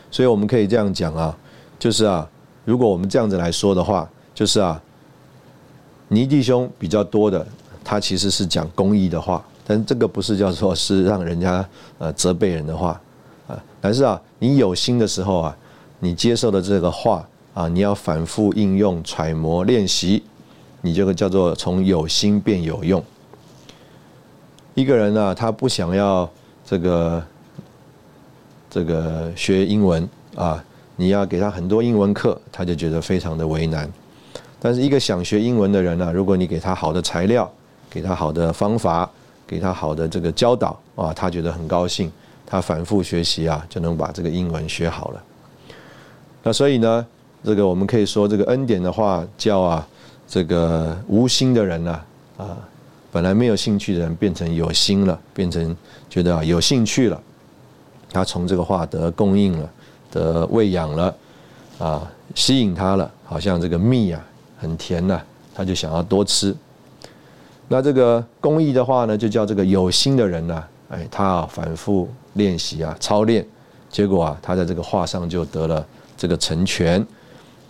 [0.10, 1.38] 所以我们可以这样讲啊，
[1.78, 2.28] 就是啊，
[2.66, 4.82] 如果我们这样子来说的话，就是啊。
[6.08, 7.46] 倪弟兄比较多的，
[7.84, 11.64] 他其实是讲公益的话，但这个不是叫做是让人家
[12.00, 13.00] 呃责备人的话
[13.48, 13.62] 啊。
[13.82, 15.58] 但是啊，你有心的时候啊，
[16.00, 20.24] 你接受的这个话啊，你要反复应用、揣摩、练习，
[20.82, 23.04] 你这个叫做从有心变有用。
[24.76, 26.30] 一个人呢，他不想要
[26.64, 27.24] 这个
[28.70, 30.64] 这个学英文啊，
[30.96, 33.92] 你要给他很多英文课，他就觉得非常的为难。
[34.60, 37.52] 但是一个想学英文的人呢，如果你给他好的材料，
[37.90, 39.10] 给他好的方法，
[39.48, 42.12] 给他好的这个教导啊，他觉得很高兴，
[42.48, 45.24] 他反复学习啊，就能把这个英文学好了。
[46.42, 47.06] 那所以呢，
[47.44, 49.88] 这个我们可以说，这个恩典的话叫啊，
[50.26, 52.02] 这个无心的人呢，
[52.38, 52.58] 啊，
[53.12, 55.76] 本来没有兴趣的人变成有心了，变成
[56.10, 57.22] 觉得啊有兴趣了，
[58.12, 59.70] 他从这个话得供应了，
[60.10, 61.16] 得喂养了，
[61.78, 64.24] 啊，吸引他了，好像这个蜜啊。
[64.60, 65.22] 很甜呐，
[65.54, 66.52] 他就想要多吃。
[67.68, 73.46] 那这个公益的话呢，就叫这个有心的人呐，哎，他啊反复练习啊，操练，
[73.90, 77.06] 结果啊，他在这个画上就得了这个成全，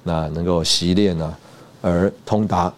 [0.04, 1.38] 那能够习练啊
[1.82, 2.72] 而通达。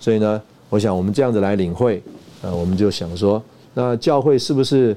[0.00, 2.02] 所以呢，我想我们这样子来领会，
[2.42, 3.42] 呃，我们就想说，
[3.74, 4.96] 那教会是不是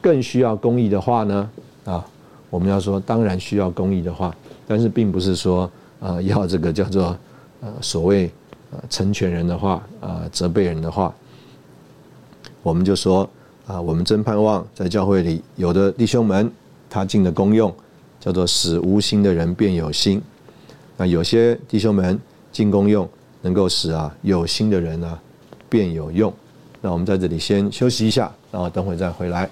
[0.00, 1.50] 更需要公益的话呢？
[1.84, 2.04] 啊，
[2.50, 4.34] 我们要说，当然需要公益的话，
[4.66, 7.16] 但是并不是说啊要这个叫做。
[7.62, 8.30] 呃，所谓
[8.70, 11.12] 呃成全人的话，啊责备人的话，
[12.62, 13.28] 我们就说
[13.66, 16.50] 啊，我们真盼望在教会里有的弟兄们，
[16.88, 17.74] 他进的功用
[18.20, 20.22] 叫做使无心的人变有心。
[20.96, 22.18] 那有些弟兄们
[22.52, 23.08] 进功用，
[23.42, 25.18] 能够使啊有心的人呢
[25.68, 26.32] 变有用。
[26.80, 29.50] 那我们在这里先休息一下，然后等会再回来。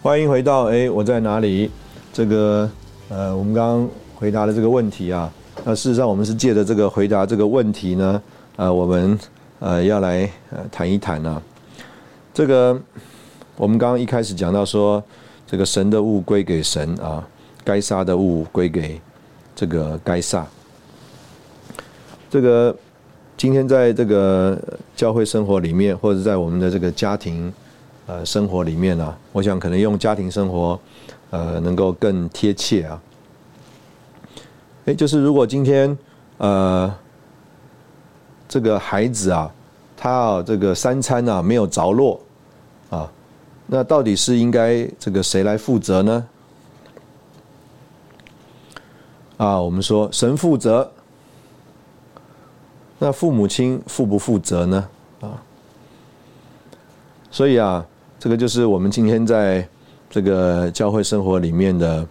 [0.00, 1.68] 欢迎回到哎，我在哪里？
[2.12, 2.70] 这个
[3.08, 5.30] 呃，我们刚刚回答的这个问题啊，
[5.64, 8.22] 那事实上我们是借着这个回答这个问题呢，
[8.54, 9.18] 呃，我们
[9.58, 11.42] 呃要来呃谈一谈啊，
[12.32, 12.80] 这个
[13.56, 15.02] 我们刚刚一开始讲到说，
[15.48, 17.26] 这个神的物归给神啊，
[17.64, 19.00] 该杀的物归给
[19.56, 20.46] 这个该杀。
[22.30, 22.74] 这个
[23.36, 24.56] 今天在这个
[24.94, 27.52] 教会生活里面，或者在我们的这个家庭
[28.08, 30.80] 呃生活里面呢，我想可能用家庭生活
[31.30, 33.00] 呃能够更贴切啊。
[34.86, 35.96] 哎，就是如果今天
[36.38, 36.92] 呃
[38.48, 39.52] 这个孩子啊，
[39.94, 42.18] 他啊这个三餐啊没有着落
[42.88, 43.12] 啊，
[43.66, 46.26] 那到底是应该这个谁来负责呢？
[49.36, 50.90] 啊，我们说神负责，
[52.98, 54.88] 那父母亲负不负责呢？
[55.20, 55.36] 啊，
[57.30, 57.86] 所以啊，
[58.18, 59.66] 这个就是我们今天在
[60.10, 62.06] 这个教会生活里面的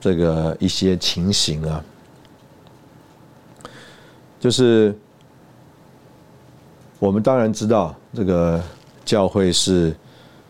[0.00, 1.84] 这个一些情形啊，
[4.40, 4.96] 就是
[6.98, 8.62] 我们当然知道这个
[9.04, 9.94] 教会是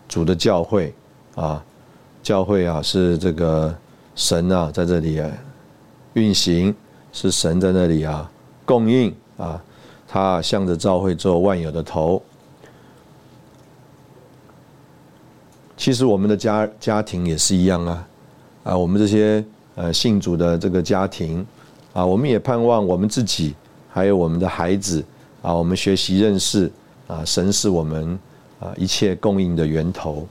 [0.09, 0.95] 主的教会
[1.35, 1.65] 啊，
[2.23, 3.75] 教会啊是这个
[4.15, 5.23] 神啊在这里。
[6.15, 6.75] 运行
[7.11, 8.31] 是神在那里啊，
[8.67, 9.59] 供应啊，
[10.07, 12.23] 他向着教会做万有的头。
[15.83, 18.09] 其实我们的家家庭也是一样啊，
[18.63, 21.45] 啊，我们这些呃信主的这个家庭
[21.93, 23.53] 啊，我们也盼望我们自己
[23.91, 25.05] 还有我们的孩子
[25.43, 26.71] 啊，我们学习认识
[27.09, 28.17] 啊，神是我们
[28.61, 30.25] 啊一切供应的源头。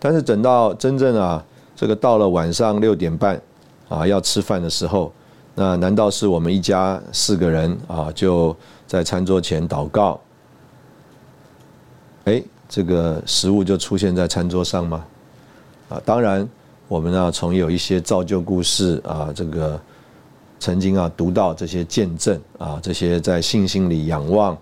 [0.00, 1.44] 但是等到真正啊，
[1.76, 3.40] 这个到了晚上六点半。
[3.88, 5.12] 啊，要吃饭的时候，
[5.54, 8.54] 那难道是我们一家四个人啊，就
[8.88, 10.20] 在餐桌前祷告？
[12.24, 15.04] 哎，这个食物就出现在餐桌上吗？
[15.88, 16.46] 啊，当然，
[16.86, 19.80] 我们呢从有一些造就故事啊，这个
[20.60, 24.56] 曾经啊读到这些见证啊，这些在信心里仰望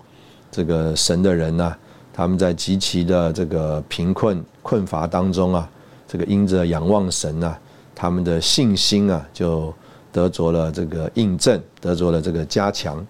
[0.49, 1.75] 这个神的人呢，
[2.13, 5.69] 他们在极其的这个贫困困乏当中啊，
[6.07, 7.59] 这个因着仰望神啊。
[7.99, 9.73] 他们的信心啊，就
[10.11, 13.03] 得着了这个印证，得着了这个加强。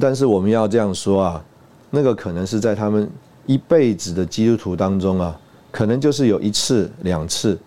[0.00, 1.44] 但是我们要这样说啊，
[1.90, 3.08] 那个可能是在他们
[3.46, 5.38] 一辈子的基督徒当中啊，
[5.70, 7.58] 可能就是有一次、两次，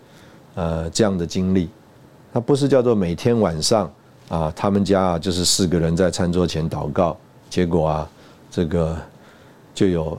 [0.56, 1.70] 呃，这样的经历。
[2.34, 3.92] 他不是叫做每天晚上
[4.30, 7.18] 啊，他们家啊就是四个人在餐桌前祷告，
[7.50, 8.10] 结果啊，
[8.50, 8.96] 这个
[9.74, 10.18] 就有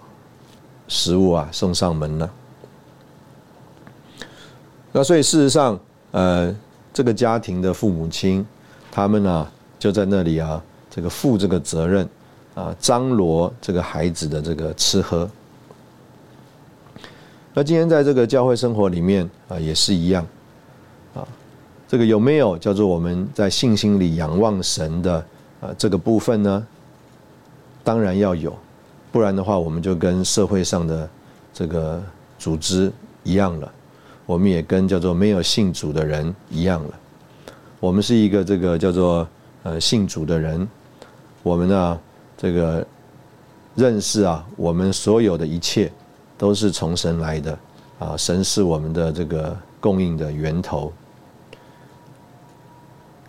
[0.88, 2.30] 食物啊送上门了。
[4.92, 6.54] 那所以事实上，呃，
[6.92, 8.46] 这个家庭的父母亲，
[8.90, 12.06] 他们呢就在那里啊，这个负这个责任，
[12.54, 15.28] 啊，张罗这个孩子的这个吃喝。
[17.54, 20.26] 那今天在这个教会生活里面啊，也是一样，
[21.14, 21.26] 啊，
[21.86, 25.24] 这个有没有叫做我们在信心里仰望神的
[25.60, 26.66] 啊这个部分呢？
[27.84, 28.56] 当然要有，
[29.10, 31.08] 不然的话，我们就跟社会上的
[31.52, 32.02] 这个
[32.38, 32.92] 组织
[33.24, 33.70] 一样了。
[34.24, 36.94] 我们也跟叫做没有信主的人一样了。
[37.80, 39.26] 我们是一个这个叫做
[39.64, 40.66] 呃信主的人，
[41.42, 42.00] 我们呢
[42.42, 42.84] 这个
[43.76, 45.92] 认识啊，我们所有的一切
[46.36, 47.56] 都是从神来的
[48.00, 50.92] 啊，神是我们的这个供应的源头。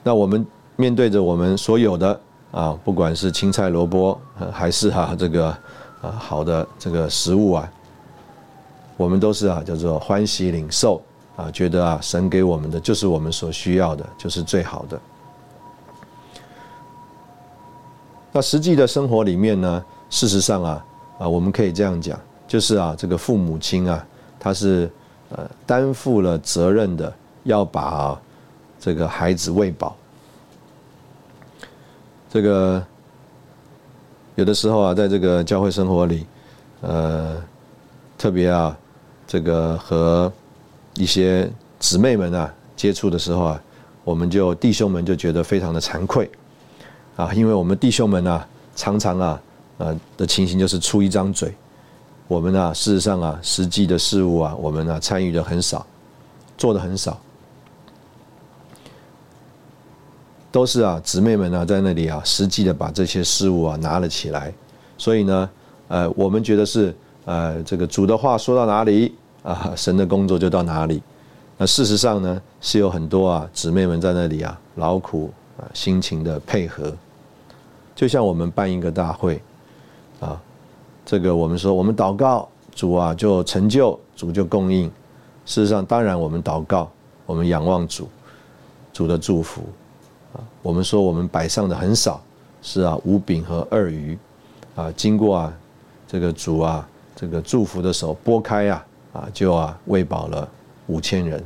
[0.02, 0.44] 那我们
[0.76, 2.20] 面对着我们所有的
[2.52, 4.20] 啊，不管是青菜萝卜
[4.52, 5.46] 还是哈这个
[6.02, 7.72] 啊好的这个食物啊。
[8.98, 11.00] 我们都是啊，叫做欢喜领受
[11.36, 15.00] 啊，觉得啊，神给我们的就是我们所需要的，就是最好的。
[18.34, 20.86] 那实际的生活里面呢，事实上啊，
[21.20, 24.06] 啊，我们可以这样讲，就是啊，这个父母亲啊，
[24.38, 24.92] 他是
[25.30, 28.20] 呃担负了责任的，要把
[28.80, 29.96] 这个孩子喂饱。
[32.30, 32.84] 这个
[34.36, 36.26] 有的时候啊，在这个教会生活里，
[36.82, 37.42] 呃，
[38.18, 38.78] 特别啊。
[39.26, 40.32] 这个和
[40.96, 43.64] 一些姊妹们啊接触的时候啊，
[44.04, 46.30] 我们就弟兄们就觉得非常的惭愧
[47.16, 49.42] 啊，因为我们弟兄们啊常常啊
[49.78, 51.54] 呃的情形就是出一张嘴，
[52.28, 55.86] 我们啊事实上啊实际的事物啊我们啊参与的很少，
[56.58, 57.20] 做的很少，
[60.52, 64.54] 都是啊姊妹们啊在那里啊实际的把这些事物啊拿了起来，
[64.98, 65.50] 所以呢
[65.88, 69.14] 呃我们觉得是呃这个主的话说到哪里。
[69.44, 71.04] 啊，神的工作就到哪里？
[71.58, 76.96] 那事实上呢，是有很多啊姊妹们在那里啊劳苦啊辛勤的配合，
[77.96, 79.42] 就像我们办一个大会
[80.20, 80.42] 啊，
[81.06, 84.88] 这个我们说我们祷告主啊就成就主就供应。
[85.46, 86.90] 事实上，当然我们祷告，
[87.26, 88.08] 我们仰望主，
[88.92, 89.64] 主的祝福
[90.34, 90.40] 啊。
[90.62, 92.22] 我们说我们摆上的很少，
[92.62, 94.18] 是啊五饼和二鱼
[94.76, 95.54] 啊，经过啊
[96.08, 98.86] 这个主啊这个祝福的手拨开啊。
[99.14, 100.50] 啊，就啊喂饱了
[100.88, 101.40] 五千人，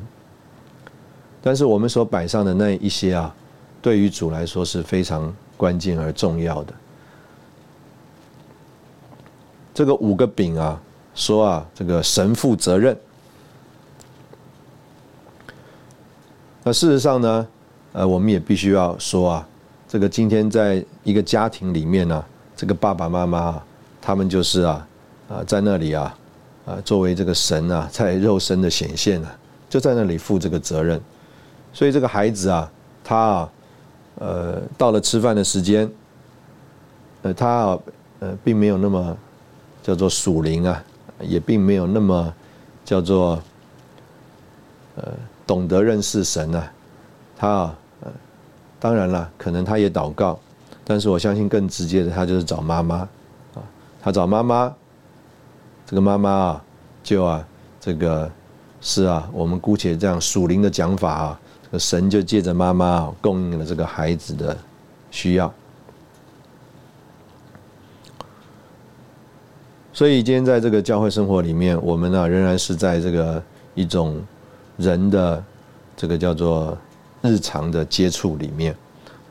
[1.42, 3.36] 但是我们所摆上的那一些啊，
[3.82, 6.74] 对于主来说是非常关键而重要的。
[9.74, 10.80] 这个五个饼啊，
[11.14, 12.98] 说啊，这个神负责任。
[16.64, 17.48] 那事实上呢，
[17.94, 19.48] 呃，我们也必须要说啊，
[19.88, 23.62] 这个今天在一个家庭里面呢，这个爸爸妈妈
[24.02, 24.88] 他们就是啊，
[25.30, 26.18] 啊，在那里啊，
[26.66, 29.38] 啊，作为这个神啊，在肉身的显现啊，
[29.70, 31.00] 就在那里负这个责任。
[31.72, 32.72] 所以这个孩子啊，
[33.04, 33.52] 他啊，
[34.20, 35.90] 呃，到了吃饭的时间，
[37.22, 37.80] 呃，他啊，
[38.20, 39.18] 呃，并没有那么。
[39.84, 40.84] 叫做属灵啊，
[41.22, 42.34] 也并没有那么
[42.84, 43.42] 叫做
[44.96, 45.14] 呃
[45.46, 46.74] 懂得认识神啊。
[47.38, 47.76] 他啊，
[48.82, 50.38] 当然了，可能他也祷告，
[50.84, 53.08] 但是我相信更直接的，他就是找妈妈
[53.54, 53.64] 啊。
[54.02, 54.76] 他找妈妈，
[55.86, 56.64] 这个妈妈啊，
[57.02, 57.48] 就啊，
[57.80, 58.30] 这个
[58.82, 61.40] 是啊，我们姑且这样属灵的讲法啊，
[61.74, 64.56] 神就借着妈妈供应了这个孩子的
[65.12, 65.52] 需要。
[69.92, 73.42] 所以今天在这个教会生活里面，我们呢仍然是在这个
[73.74, 74.22] 一种
[74.78, 75.44] 人的
[75.96, 76.78] 这个叫做
[77.24, 78.76] 日常的接触里面，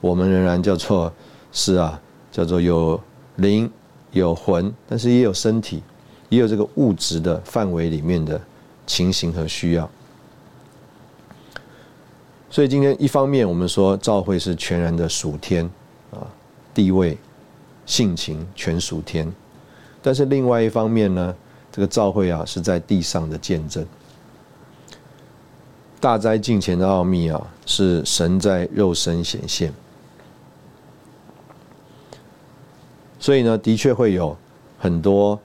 [0.00, 1.12] 我们仍然叫做
[1.52, 2.00] 是啊，
[2.32, 3.00] 叫做有
[3.36, 3.70] 灵
[4.10, 5.82] 有魂，但是也有身体，
[6.28, 8.40] 也有这个物质的范围里面的
[8.86, 9.88] 情形和需要。
[12.48, 15.68] 所以今天一方面我们说教会是全然的属天
[16.12, 16.26] 啊，
[16.72, 17.18] 地位、
[17.84, 19.30] 性情全属天。
[20.00, 21.34] 但是另外一方面呢，
[21.72, 23.84] 这个召会啊是在地上的见证。
[25.98, 29.72] 大灾近前的奥秘啊，是神在肉身显现。
[33.18, 34.36] 所以呢，的确会有
[34.78, 35.38] 很多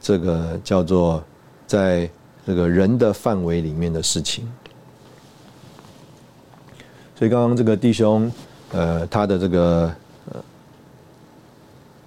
[0.00, 1.22] 这个叫做
[1.66, 2.10] 在
[2.44, 4.50] 这个人的范围里面的事情。
[7.18, 8.30] 所以刚刚这个弟兄，
[8.70, 9.92] 呃，他的这个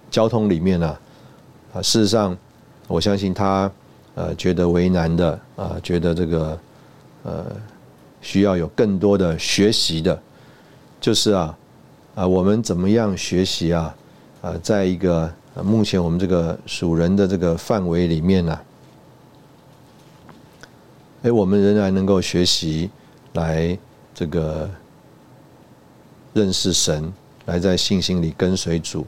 [0.09, 0.97] 交通里面呢。
[1.73, 2.37] 啊，事实上，
[2.87, 3.69] 我相信他，
[4.15, 6.59] 呃，觉得为难的，啊，觉得这个，
[7.23, 7.45] 呃，
[8.21, 10.17] 需要有更多的学习的，
[11.01, 11.57] 就是啊，
[12.15, 13.93] 啊，我们怎么样学习啊？
[14.41, 15.29] 啊，在一个
[15.61, 18.59] 目前我们这个属人的这个范围里面呢，
[21.23, 22.89] 哎，我们仍然能够学习
[23.33, 23.77] 来
[24.13, 24.69] 这个
[26.33, 27.11] 认识神，
[27.45, 29.05] 来在信心里跟随主，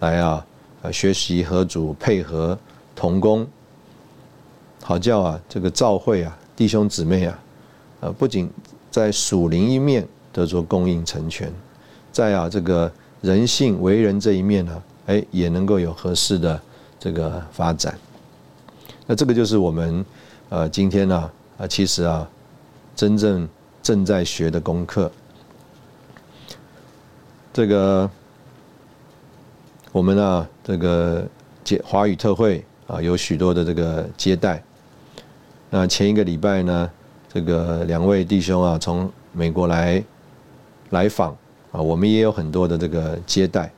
[0.00, 0.44] 来啊。
[0.92, 2.56] 学习和主配合
[2.94, 3.44] 同工，
[4.80, 7.38] 好叫啊，这个召会啊，弟兄姊妹啊，
[8.00, 8.48] 呃，不仅
[8.88, 11.52] 在属灵一面得着供应成全，
[12.12, 12.90] 在啊这个
[13.20, 16.58] 人性为人这一面呢，哎，也能够有合适的
[16.98, 17.98] 这个发展。
[19.04, 20.06] 那这个就是我们
[20.48, 22.26] 呃今天呢啊，其实啊，
[22.94, 23.46] 真正
[23.82, 25.10] 正在学的功课，
[27.52, 28.10] 这个。
[29.90, 31.26] 我们呢，这个
[31.64, 34.62] 接华语特会啊，有许多的这个接待。
[35.70, 36.90] 那前一个礼拜呢，
[37.32, 40.04] 这个两位弟兄啊，从美国来
[40.90, 41.34] 来访
[41.72, 43.72] 啊，我们也有很多的这个接待。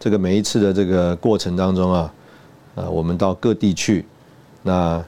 [0.00, 2.14] 这个每一次的这个过程当中啊，
[2.74, 4.04] 啊，我们到各地去，
[4.62, 5.02] 那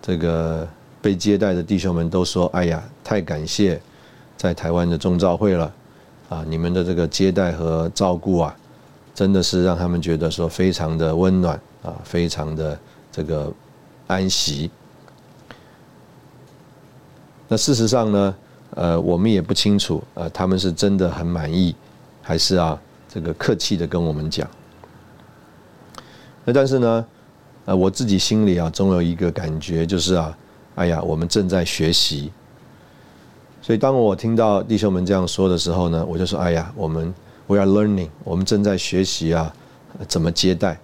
[0.00, 0.66] 这个
[1.02, 3.78] 被接待的弟兄们都说：“哎呀，太感谢
[4.36, 5.70] 在台湾的中召会了
[6.28, 8.56] 啊，你们的这个接待和照顾啊。”
[9.14, 12.78] 真的是让他们觉得说非常的温暖啊，非常的
[13.10, 13.52] 这个
[14.06, 14.70] 安息。
[17.48, 18.34] 那事实上呢，
[18.76, 21.74] 呃，我们也不清楚，呃，他们是真的很满意，
[22.22, 24.48] 还是啊这个客气的跟我们讲。
[26.44, 27.06] 那但是呢，
[27.64, 30.38] 呃，我自己心里啊总有一个感觉，就是啊，
[30.76, 32.30] 哎呀，我们正在学习。
[33.68, 37.12] 所以当我听到弟兄们这样说的时候呢，我就说，哎呀，我们。
[37.48, 39.52] We are learning，我们正在学习啊，
[40.06, 40.78] 怎么接待？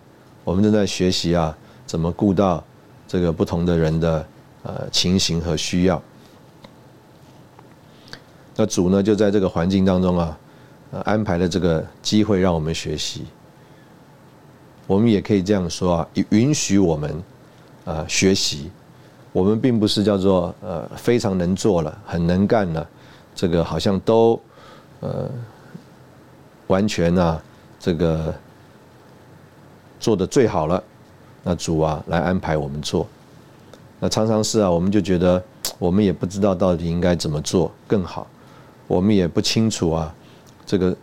[0.45, 1.57] 我们正在学习啊，
[1.87, 2.63] 怎么顾到
[3.09, 4.27] 这个不同的人的
[4.65, 6.03] 呃情形和需要。
[8.55, 10.39] 那主呢，就在这个环境当中啊，
[11.07, 13.25] 安排了这个机会让我们学习。
[14.87, 17.23] 我们也可以这样说啊，允许我们
[17.87, 18.71] 啊学习。
[19.35, 22.89] 我们并不是叫做呃非常能做了，很能干了，
[23.35, 24.41] 这个好像都
[25.01, 25.29] 呃。
[26.69, 27.43] 完全呢，
[27.79, 28.35] 这个
[30.01, 30.83] 做的最好了，
[31.43, 33.07] 那主啊来安排我们做。
[34.01, 35.41] 那常常是啊，我们就觉得
[35.79, 38.27] 我们也不知道到底应该怎么做更好，
[38.87, 40.15] 我们也不清楚啊，
[40.65, 40.97] 这个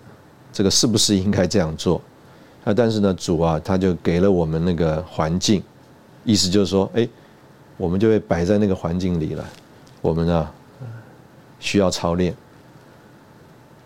[0.51, 2.01] 这个是不是应该这样做？
[2.63, 5.61] 啊，但是呢，主啊他就给了我们那个环境，
[6.23, 7.07] 意思就是说，哎，
[7.81, 9.43] 我们就会摆在那个环境里了，
[10.01, 10.47] 我们呢
[11.59, 12.31] 需要操练。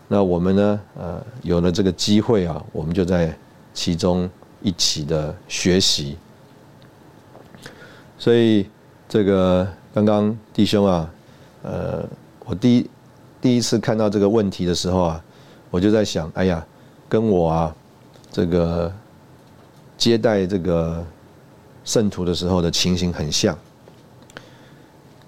[0.06, 3.34] 那我们呢，呃，有了这个机会啊，我们就在
[3.72, 4.28] 其中
[4.60, 6.18] 一起的学习。
[8.18, 8.68] 所以
[9.08, 11.10] 这个刚刚弟兄啊，
[11.62, 12.06] 呃，
[12.44, 12.90] 我第一
[13.40, 15.24] 第一次看到这个问题的时候啊，
[15.70, 16.62] 我就在想，哎呀，
[17.08, 17.74] 跟我啊
[18.30, 18.92] 这个
[19.96, 21.02] 接待这个
[21.82, 23.56] 圣徒的时候的情形很像。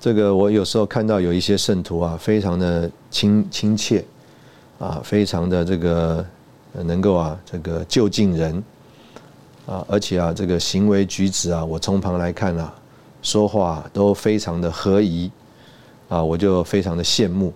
[0.01, 4.05] 这个我有时候看到有一些圣徒啊，非常的亲亲切，
[4.78, 6.24] 啊，非常的这个
[6.72, 8.62] 能够啊这个就近人，
[9.66, 12.72] 啊，而且啊这个行为举止啊，我从旁来看啊，
[13.22, 15.28] 说话都非常的合宜，
[16.09, 17.53] 啊，我就非常的羡慕，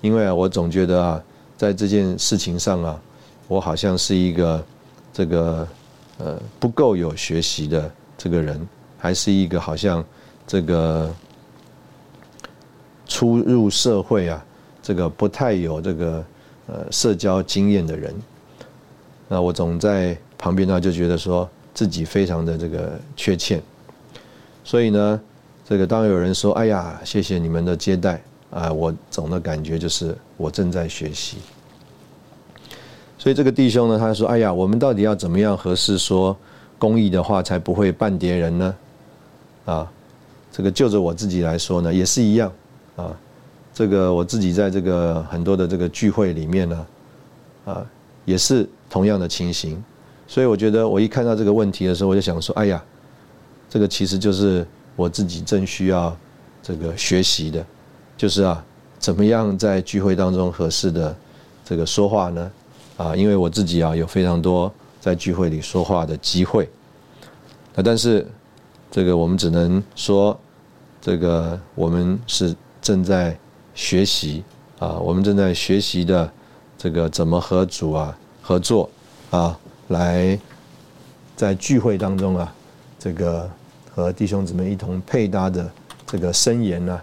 [0.00, 1.20] 因为啊我总觉得啊
[1.56, 3.00] 在这件事情上啊，
[3.48, 4.64] 我好像是一个
[5.12, 5.66] 这个
[6.18, 10.04] 呃不够有学习的这个人，还是一个好像
[10.46, 11.12] 这个。
[13.12, 14.42] 初入社会啊，
[14.82, 16.24] 这个不太有这个
[16.66, 18.14] 呃社交经验的人，
[19.28, 23.62] 那我总在旁边呢，就觉得说自己非常的这个缺欠，
[24.64, 25.20] 所以呢，
[25.62, 28.18] 这个当有人说“哎呀，谢谢你们的接待
[28.50, 31.36] 啊”，我总的感觉就是我正在学习。
[33.18, 36.34] 所以这个弟兄呢，他说：“哎呀，我们到底要怎么样合适说
[36.78, 38.74] 公益的话，才不会绊别人呢？”
[39.66, 39.92] 啊，
[40.50, 42.50] 这个就着我自己来说呢，也是一样。
[42.96, 43.16] 啊，
[43.72, 46.86] 这个我自己在这个很多的这个聚会里面呢，
[47.64, 47.86] 啊，
[48.26, 49.82] 也是同样的情形，
[50.26, 52.82] 所以我觉得我一看到这个问题的时候，我就想说，哎呀，
[53.70, 56.14] 这个其实就是我自己正需要
[56.62, 57.64] 这个学习的，
[58.14, 58.62] 就是啊，
[58.98, 61.16] 怎么样在聚会当中合适的
[61.64, 62.52] 这个说话呢？
[62.98, 64.70] 啊，因为我自己啊有非常多
[65.00, 66.68] 在聚会里说话的机会，
[67.74, 68.26] 那但是
[68.90, 70.38] 这个我们只能说，
[71.00, 72.54] 这个我们是。
[72.82, 73.34] 正在
[73.74, 74.44] 学习
[74.78, 76.30] 啊，我们正在学习的
[76.76, 78.90] 这个怎么和主啊合作
[79.30, 79.56] 啊，
[79.88, 80.38] 来
[81.36, 82.52] 在聚会当中啊，
[82.98, 83.48] 这个
[83.94, 85.70] 和弟兄姊妹一同配搭的
[86.06, 87.00] 这个声言呢，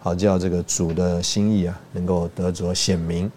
[0.00, 3.30] 好叫这个主的心意啊能够得着显明。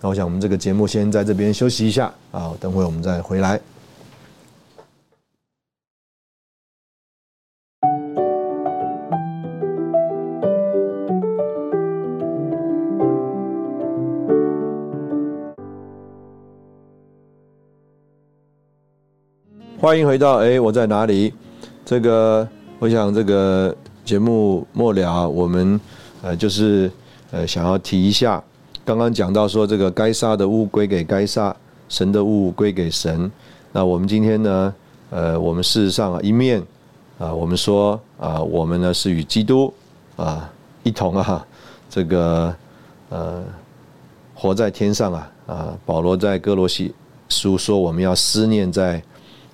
[0.00, 3.60] 那我想我们这个节目先在这边休息一下啊，等会我们再回来。
[19.82, 21.34] 欢迎回到哎，我在哪里？
[21.84, 23.74] 这个，我想这个
[24.04, 25.80] 节目末了，我们
[26.22, 26.88] 呃就是
[27.32, 28.40] 呃想要提一下，
[28.84, 31.52] 刚刚讲到说这个该杀的物归给该杀，
[31.88, 33.28] 神的物归给神。
[33.72, 34.72] 那我们今天呢，
[35.10, 36.62] 呃，我们事实上啊一面
[37.18, 39.74] 啊，我们说啊，我们呢是与基督
[40.14, 40.48] 啊
[40.84, 41.44] 一同啊，
[41.90, 42.54] 这个
[43.08, 43.42] 呃
[44.32, 46.94] 活在天上啊啊，保罗在哥罗西
[47.28, 49.02] 书说我们要思念在。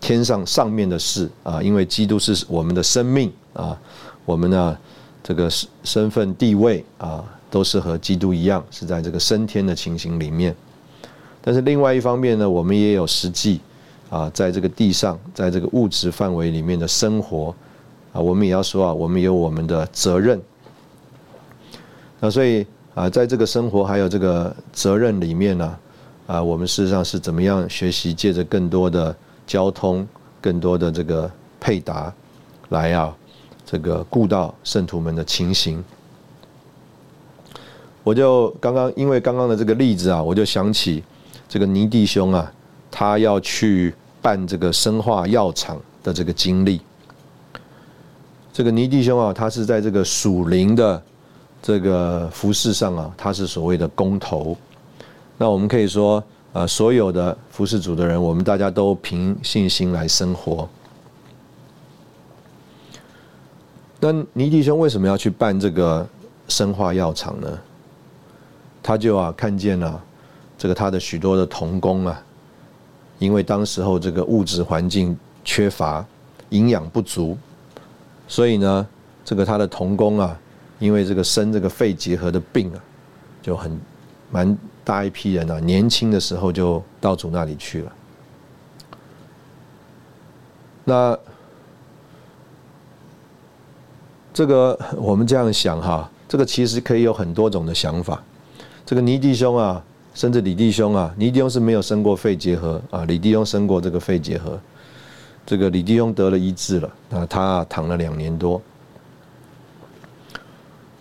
[0.00, 3.78] 天上上面的事啊，因为基督是我们的生命啊，
[4.24, 4.78] 我们呢
[5.22, 5.50] 这个
[5.82, 10.54] 身份地位啊，都是和基督一样，是在这个升天的情形里面。
[11.42, 13.60] 但是另外一方面呢，我们也有实际
[14.08, 17.54] 啊，在这个地上，在这个物质范围里面的生活
[18.12, 20.40] 啊，我们也要说啊，我们有我们的责任。
[22.20, 25.78] 那所以啊，在这个生活还有这个责任里面呢，
[26.26, 29.14] 啊，我们事实上是怎么样学习，借着更多的。
[29.48, 30.06] 交通
[30.42, 31.28] 更多的这个
[31.58, 32.12] 配搭，
[32.68, 33.16] 来啊，
[33.64, 35.82] 这个顾到圣徒们的情形。
[38.04, 41.02] 我就刚刚因为刚刚的这个例子啊，我就想起
[41.48, 42.52] 这个尼弟兄啊，
[42.90, 46.82] 他要去办这个生化药厂的这个经历。
[48.52, 51.02] 这个尼弟兄啊，他是在这个属灵的
[51.62, 54.54] 这个服饰上啊，他是所谓的工头。
[55.38, 56.22] 那我们可以说。
[56.54, 60.68] 啊，所有的服侍主的人，我们大家都凭信心来生活。
[64.00, 66.08] 那尼弟兄为什么要去办这个
[66.48, 67.58] 生化药厂呢？
[68.82, 70.02] 他就啊看见了
[70.56, 72.22] 这个他的许多的童工啊，
[73.18, 76.04] 因为当时候这个物质环境缺乏，
[76.48, 77.36] 营养不足，
[78.26, 78.86] 所以呢，
[79.22, 80.40] 这个他的童工啊，
[80.78, 82.80] 因为这个生这个肺结核的病啊，
[83.42, 83.78] 就很
[84.30, 84.58] 蛮。
[84.88, 87.92] 大一批人啊，年轻的时候就到主那里去了。
[90.82, 91.18] 那
[94.32, 98.24] 这个我们这样想哈，这个其实可以有很多种的想法。
[98.86, 99.84] 这个尼弟兄啊，
[100.14, 104.58] 甚至李弟兄啊，尼弟兄是没有生过肺结核啊，李弟兄生过这个肺结核。
[105.44, 108.58] 这个李弟兄得了医治了啊，他躺了两年多。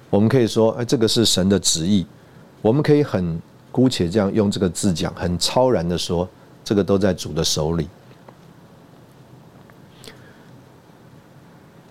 [0.10, 2.06] 我们可以说，哎，这个是神的旨意，
[2.62, 3.40] 我们可以很。
[3.78, 6.28] 姑且这样用这个字讲，很超然的说，
[6.64, 7.88] 这个都在主的手里。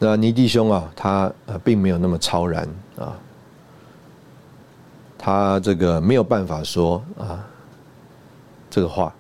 [0.00, 2.68] 那尼弟兄啊，他呃并没有那么超然
[2.98, 3.16] 啊，
[5.16, 7.46] 他这个没有办法说啊
[8.68, 9.14] 这个话，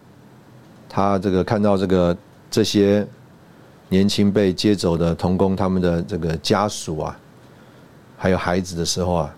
[0.88, 2.16] 他这个看到这个
[2.50, 3.06] 这些
[3.88, 7.16] 年轻被接走的童工他们的这个家属啊，
[8.18, 9.34] 还有孩子的时候啊，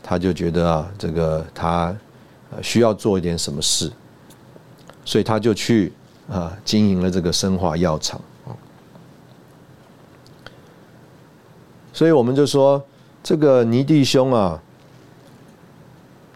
[0.00, 1.92] 他就觉得啊，这个他
[2.62, 3.90] 需要做一点什么事，
[5.04, 5.92] 所以他就去
[6.28, 8.20] 啊经营了这个生化药厂。
[11.92, 12.82] 所以我们就说，
[13.22, 14.60] 这个尼弟兄啊，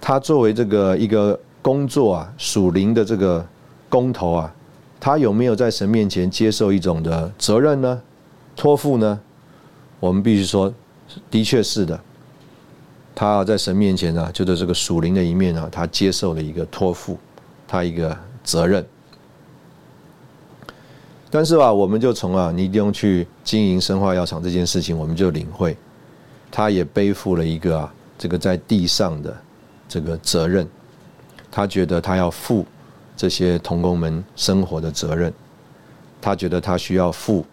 [0.00, 3.46] 他作为这个一个工作啊，属灵的这个
[3.88, 4.54] 工头啊，
[5.00, 8.02] 他有没有在神面前接受一种的责任呢？
[8.54, 9.18] 托付呢？
[10.00, 10.72] 我们必须说，
[11.30, 11.98] 的确是的。
[13.14, 17.16] 他在神面前呢，就在这个属灵的一面啊，他接受了一个托付，
[17.68, 18.84] 他一个责任。
[21.30, 25.76] 但是吧，我们就从啊尼丁去经营生化药厂这件事情，我们就领会，
[26.50, 29.36] 他也背负了一个啊这个在地上的
[29.88, 30.68] 这个责任，
[31.50, 32.64] 他觉得他要负
[33.16, 35.32] 这些童工们生活的责任，
[36.20, 37.44] 他觉得他需要负，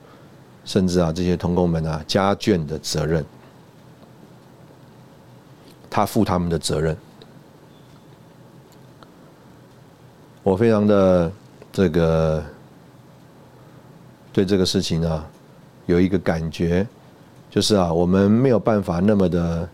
[0.63, 3.25] 甚至啊这些童工们啊家眷的责任，
[5.91, 6.97] 他负他们的责任，
[10.41, 11.31] 我非常的
[11.71, 12.43] 这个。
[14.33, 15.25] 对这个事情呢，
[15.87, 16.87] 有一个感觉，
[17.49, 19.69] 就是啊，我们没有办法那么的，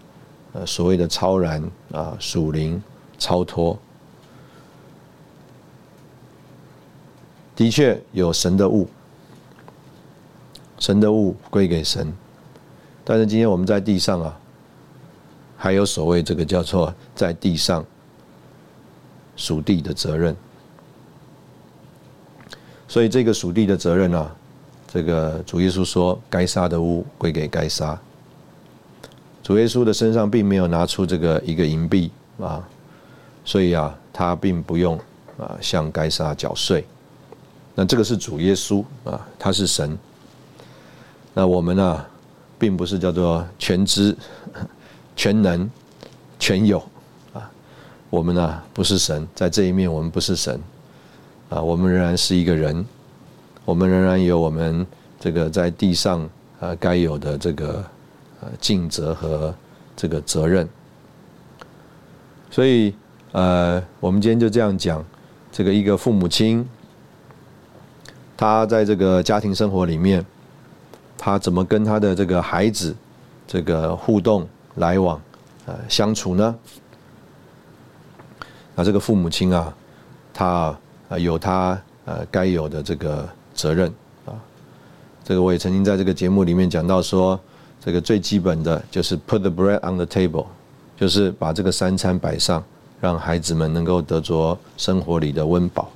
[0.54, 2.82] 呃，所谓的超然啊，属灵
[3.20, 3.78] 超脱。
[7.56, 8.90] 的确有神的物，
[10.80, 12.12] 神的物归给神，
[13.04, 14.40] 但是今天我们在地上啊，
[15.58, 17.84] 还有所谓这个叫做在地上
[19.36, 20.36] 属地的责任，
[22.88, 24.34] 所以这个属地的责任啊。
[24.90, 28.00] 这个主耶稣说：“该杀的物归给该杀。”
[29.44, 32.66] 主耶稣的身上并没有拿出这个一个银币啊，
[33.44, 34.98] 所以啊，他并不用
[35.38, 36.86] 啊向该杀缴税。
[37.76, 39.98] 那这个是主耶稣啊，他是神。
[41.34, 42.06] 那我们呢，
[42.58, 44.16] 并不是叫做全知、
[45.18, 45.70] 全能、
[46.40, 46.80] 全有
[47.34, 47.52] 啊。
[48.10, 50.58] 我们呢，不是神，在这一面我们不是神
[51.50, 52.86] 啊，我们仍然是一个人。
[53.66, 54.88] 我们仍然有我们
[55.20, 56.30] 这个在地上
[56.62, 57.84] 呃该有的这个
[58.40, 59.54] 呃尽责和
[59.94, 60.66] 这个责任，
[62.50, 62.96] 所以
[63.34, 65.04] 呃我们今天就这样讲，
[65.52, 66.66] 这个一个父母亲，
[68.38, 70.26] 他在这个家庭生活里面，
[71.18, 72.96] 他怎么跟他的这个孩子
[73.46, 74.48] 这个互动
[74.78, 75.22] 来往
[75.68, 76.56] 呃相处呢？
[78.74, 79.72] 那这个父母亲啊，
[80.34, 80.78] 他
[81.10, 83.28] 啊有他呃该有的这个。
[83.58, 83.92] 责任
[84.24, 84.38] 啊，
[85.24, 87.40] 这个我也曾经在这个节目里面讲到说，
[87.84, 90.46] 这个最基本的就是 put the bread on the table，
[90.96, 92.64] 就是把这个三餐摆上，
[93.02, 95.90] 让孩子们能够得着生活里的温饱。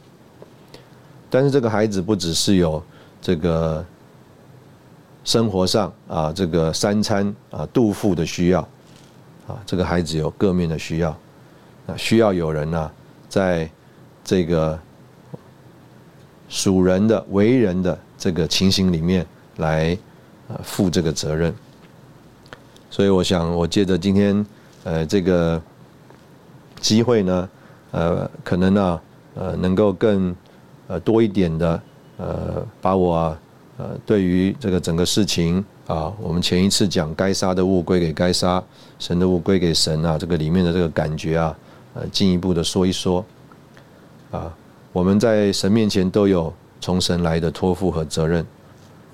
[1.29, 2.81] 但是这个孩子不只是有
[3.21, 3.85] 这个
[5.23, 8.61] 生活上啊，这个三餐啊肚腹的需要
[9.47, 11.09] 啊，这个孩子有各面的需要
[11.87, 12.91] 啊，需要有人呢，
[13.29, 13.69] 在
[14.23, 14.79] 这个。
[16.53, 19.97] 属人的为人的这个情形里面来，
[20.49, 21.55] 呃，负这个责任。
[22.89, 24.45] 所以我想，我借着今天
[24.83, 25.61] 呃这个
[26.81, 27.49] 机会呢，
[27.91, 29.01] 呃，可能呢，
[29.35, 30.35] 呃，能够更
[30.89, 31.81] 呃多一点的
[32.17, 33.33] 呃，把我
[33.81, 35.57] 呃对于这个整个事情
[35.87, 38.63] 啊，我们前一次讲该杀的物归给该杀，
[38.99, 41.57] 神的物归给神啊，这个里面的这个感觉啊，
[41.95, 43.25] 呃，进一步的说一说
[44.29, 44.55] 啊。
[44.93, 48.45] 我们在神面前都有从神来的托付和责任，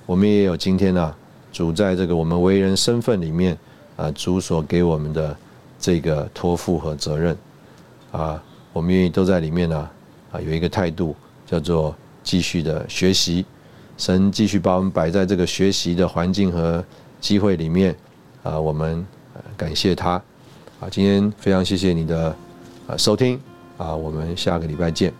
[0.05, 1.15] 我们也有今天啊，
[1.53, 3.57] 主在这个我们为人身份里面
[3.95, 5.37] 啊，主所给我们的
[5.79, 7.37] 这个托付和责任
[8.11, 8.43] 啊，
[8.73, 9.89] 我们愿意都在里面呢
[10.31, 11.15] 啊，有一个态度
[11.45, 13.45] 叫做继续的学习，
[13.97, 16.83] 神继续把我们摆在这个学习的环境和
[17.19, 17.95] 机会里面
[18.43, 19.05] 啊，我们
[19.57, 20.11] 感谢他
[20.79, 22.35] 啊，今天非常谢谢你的
[22.97, 23.39] 收听
[23.77, 25.11] 啊，我们下个礼拜见。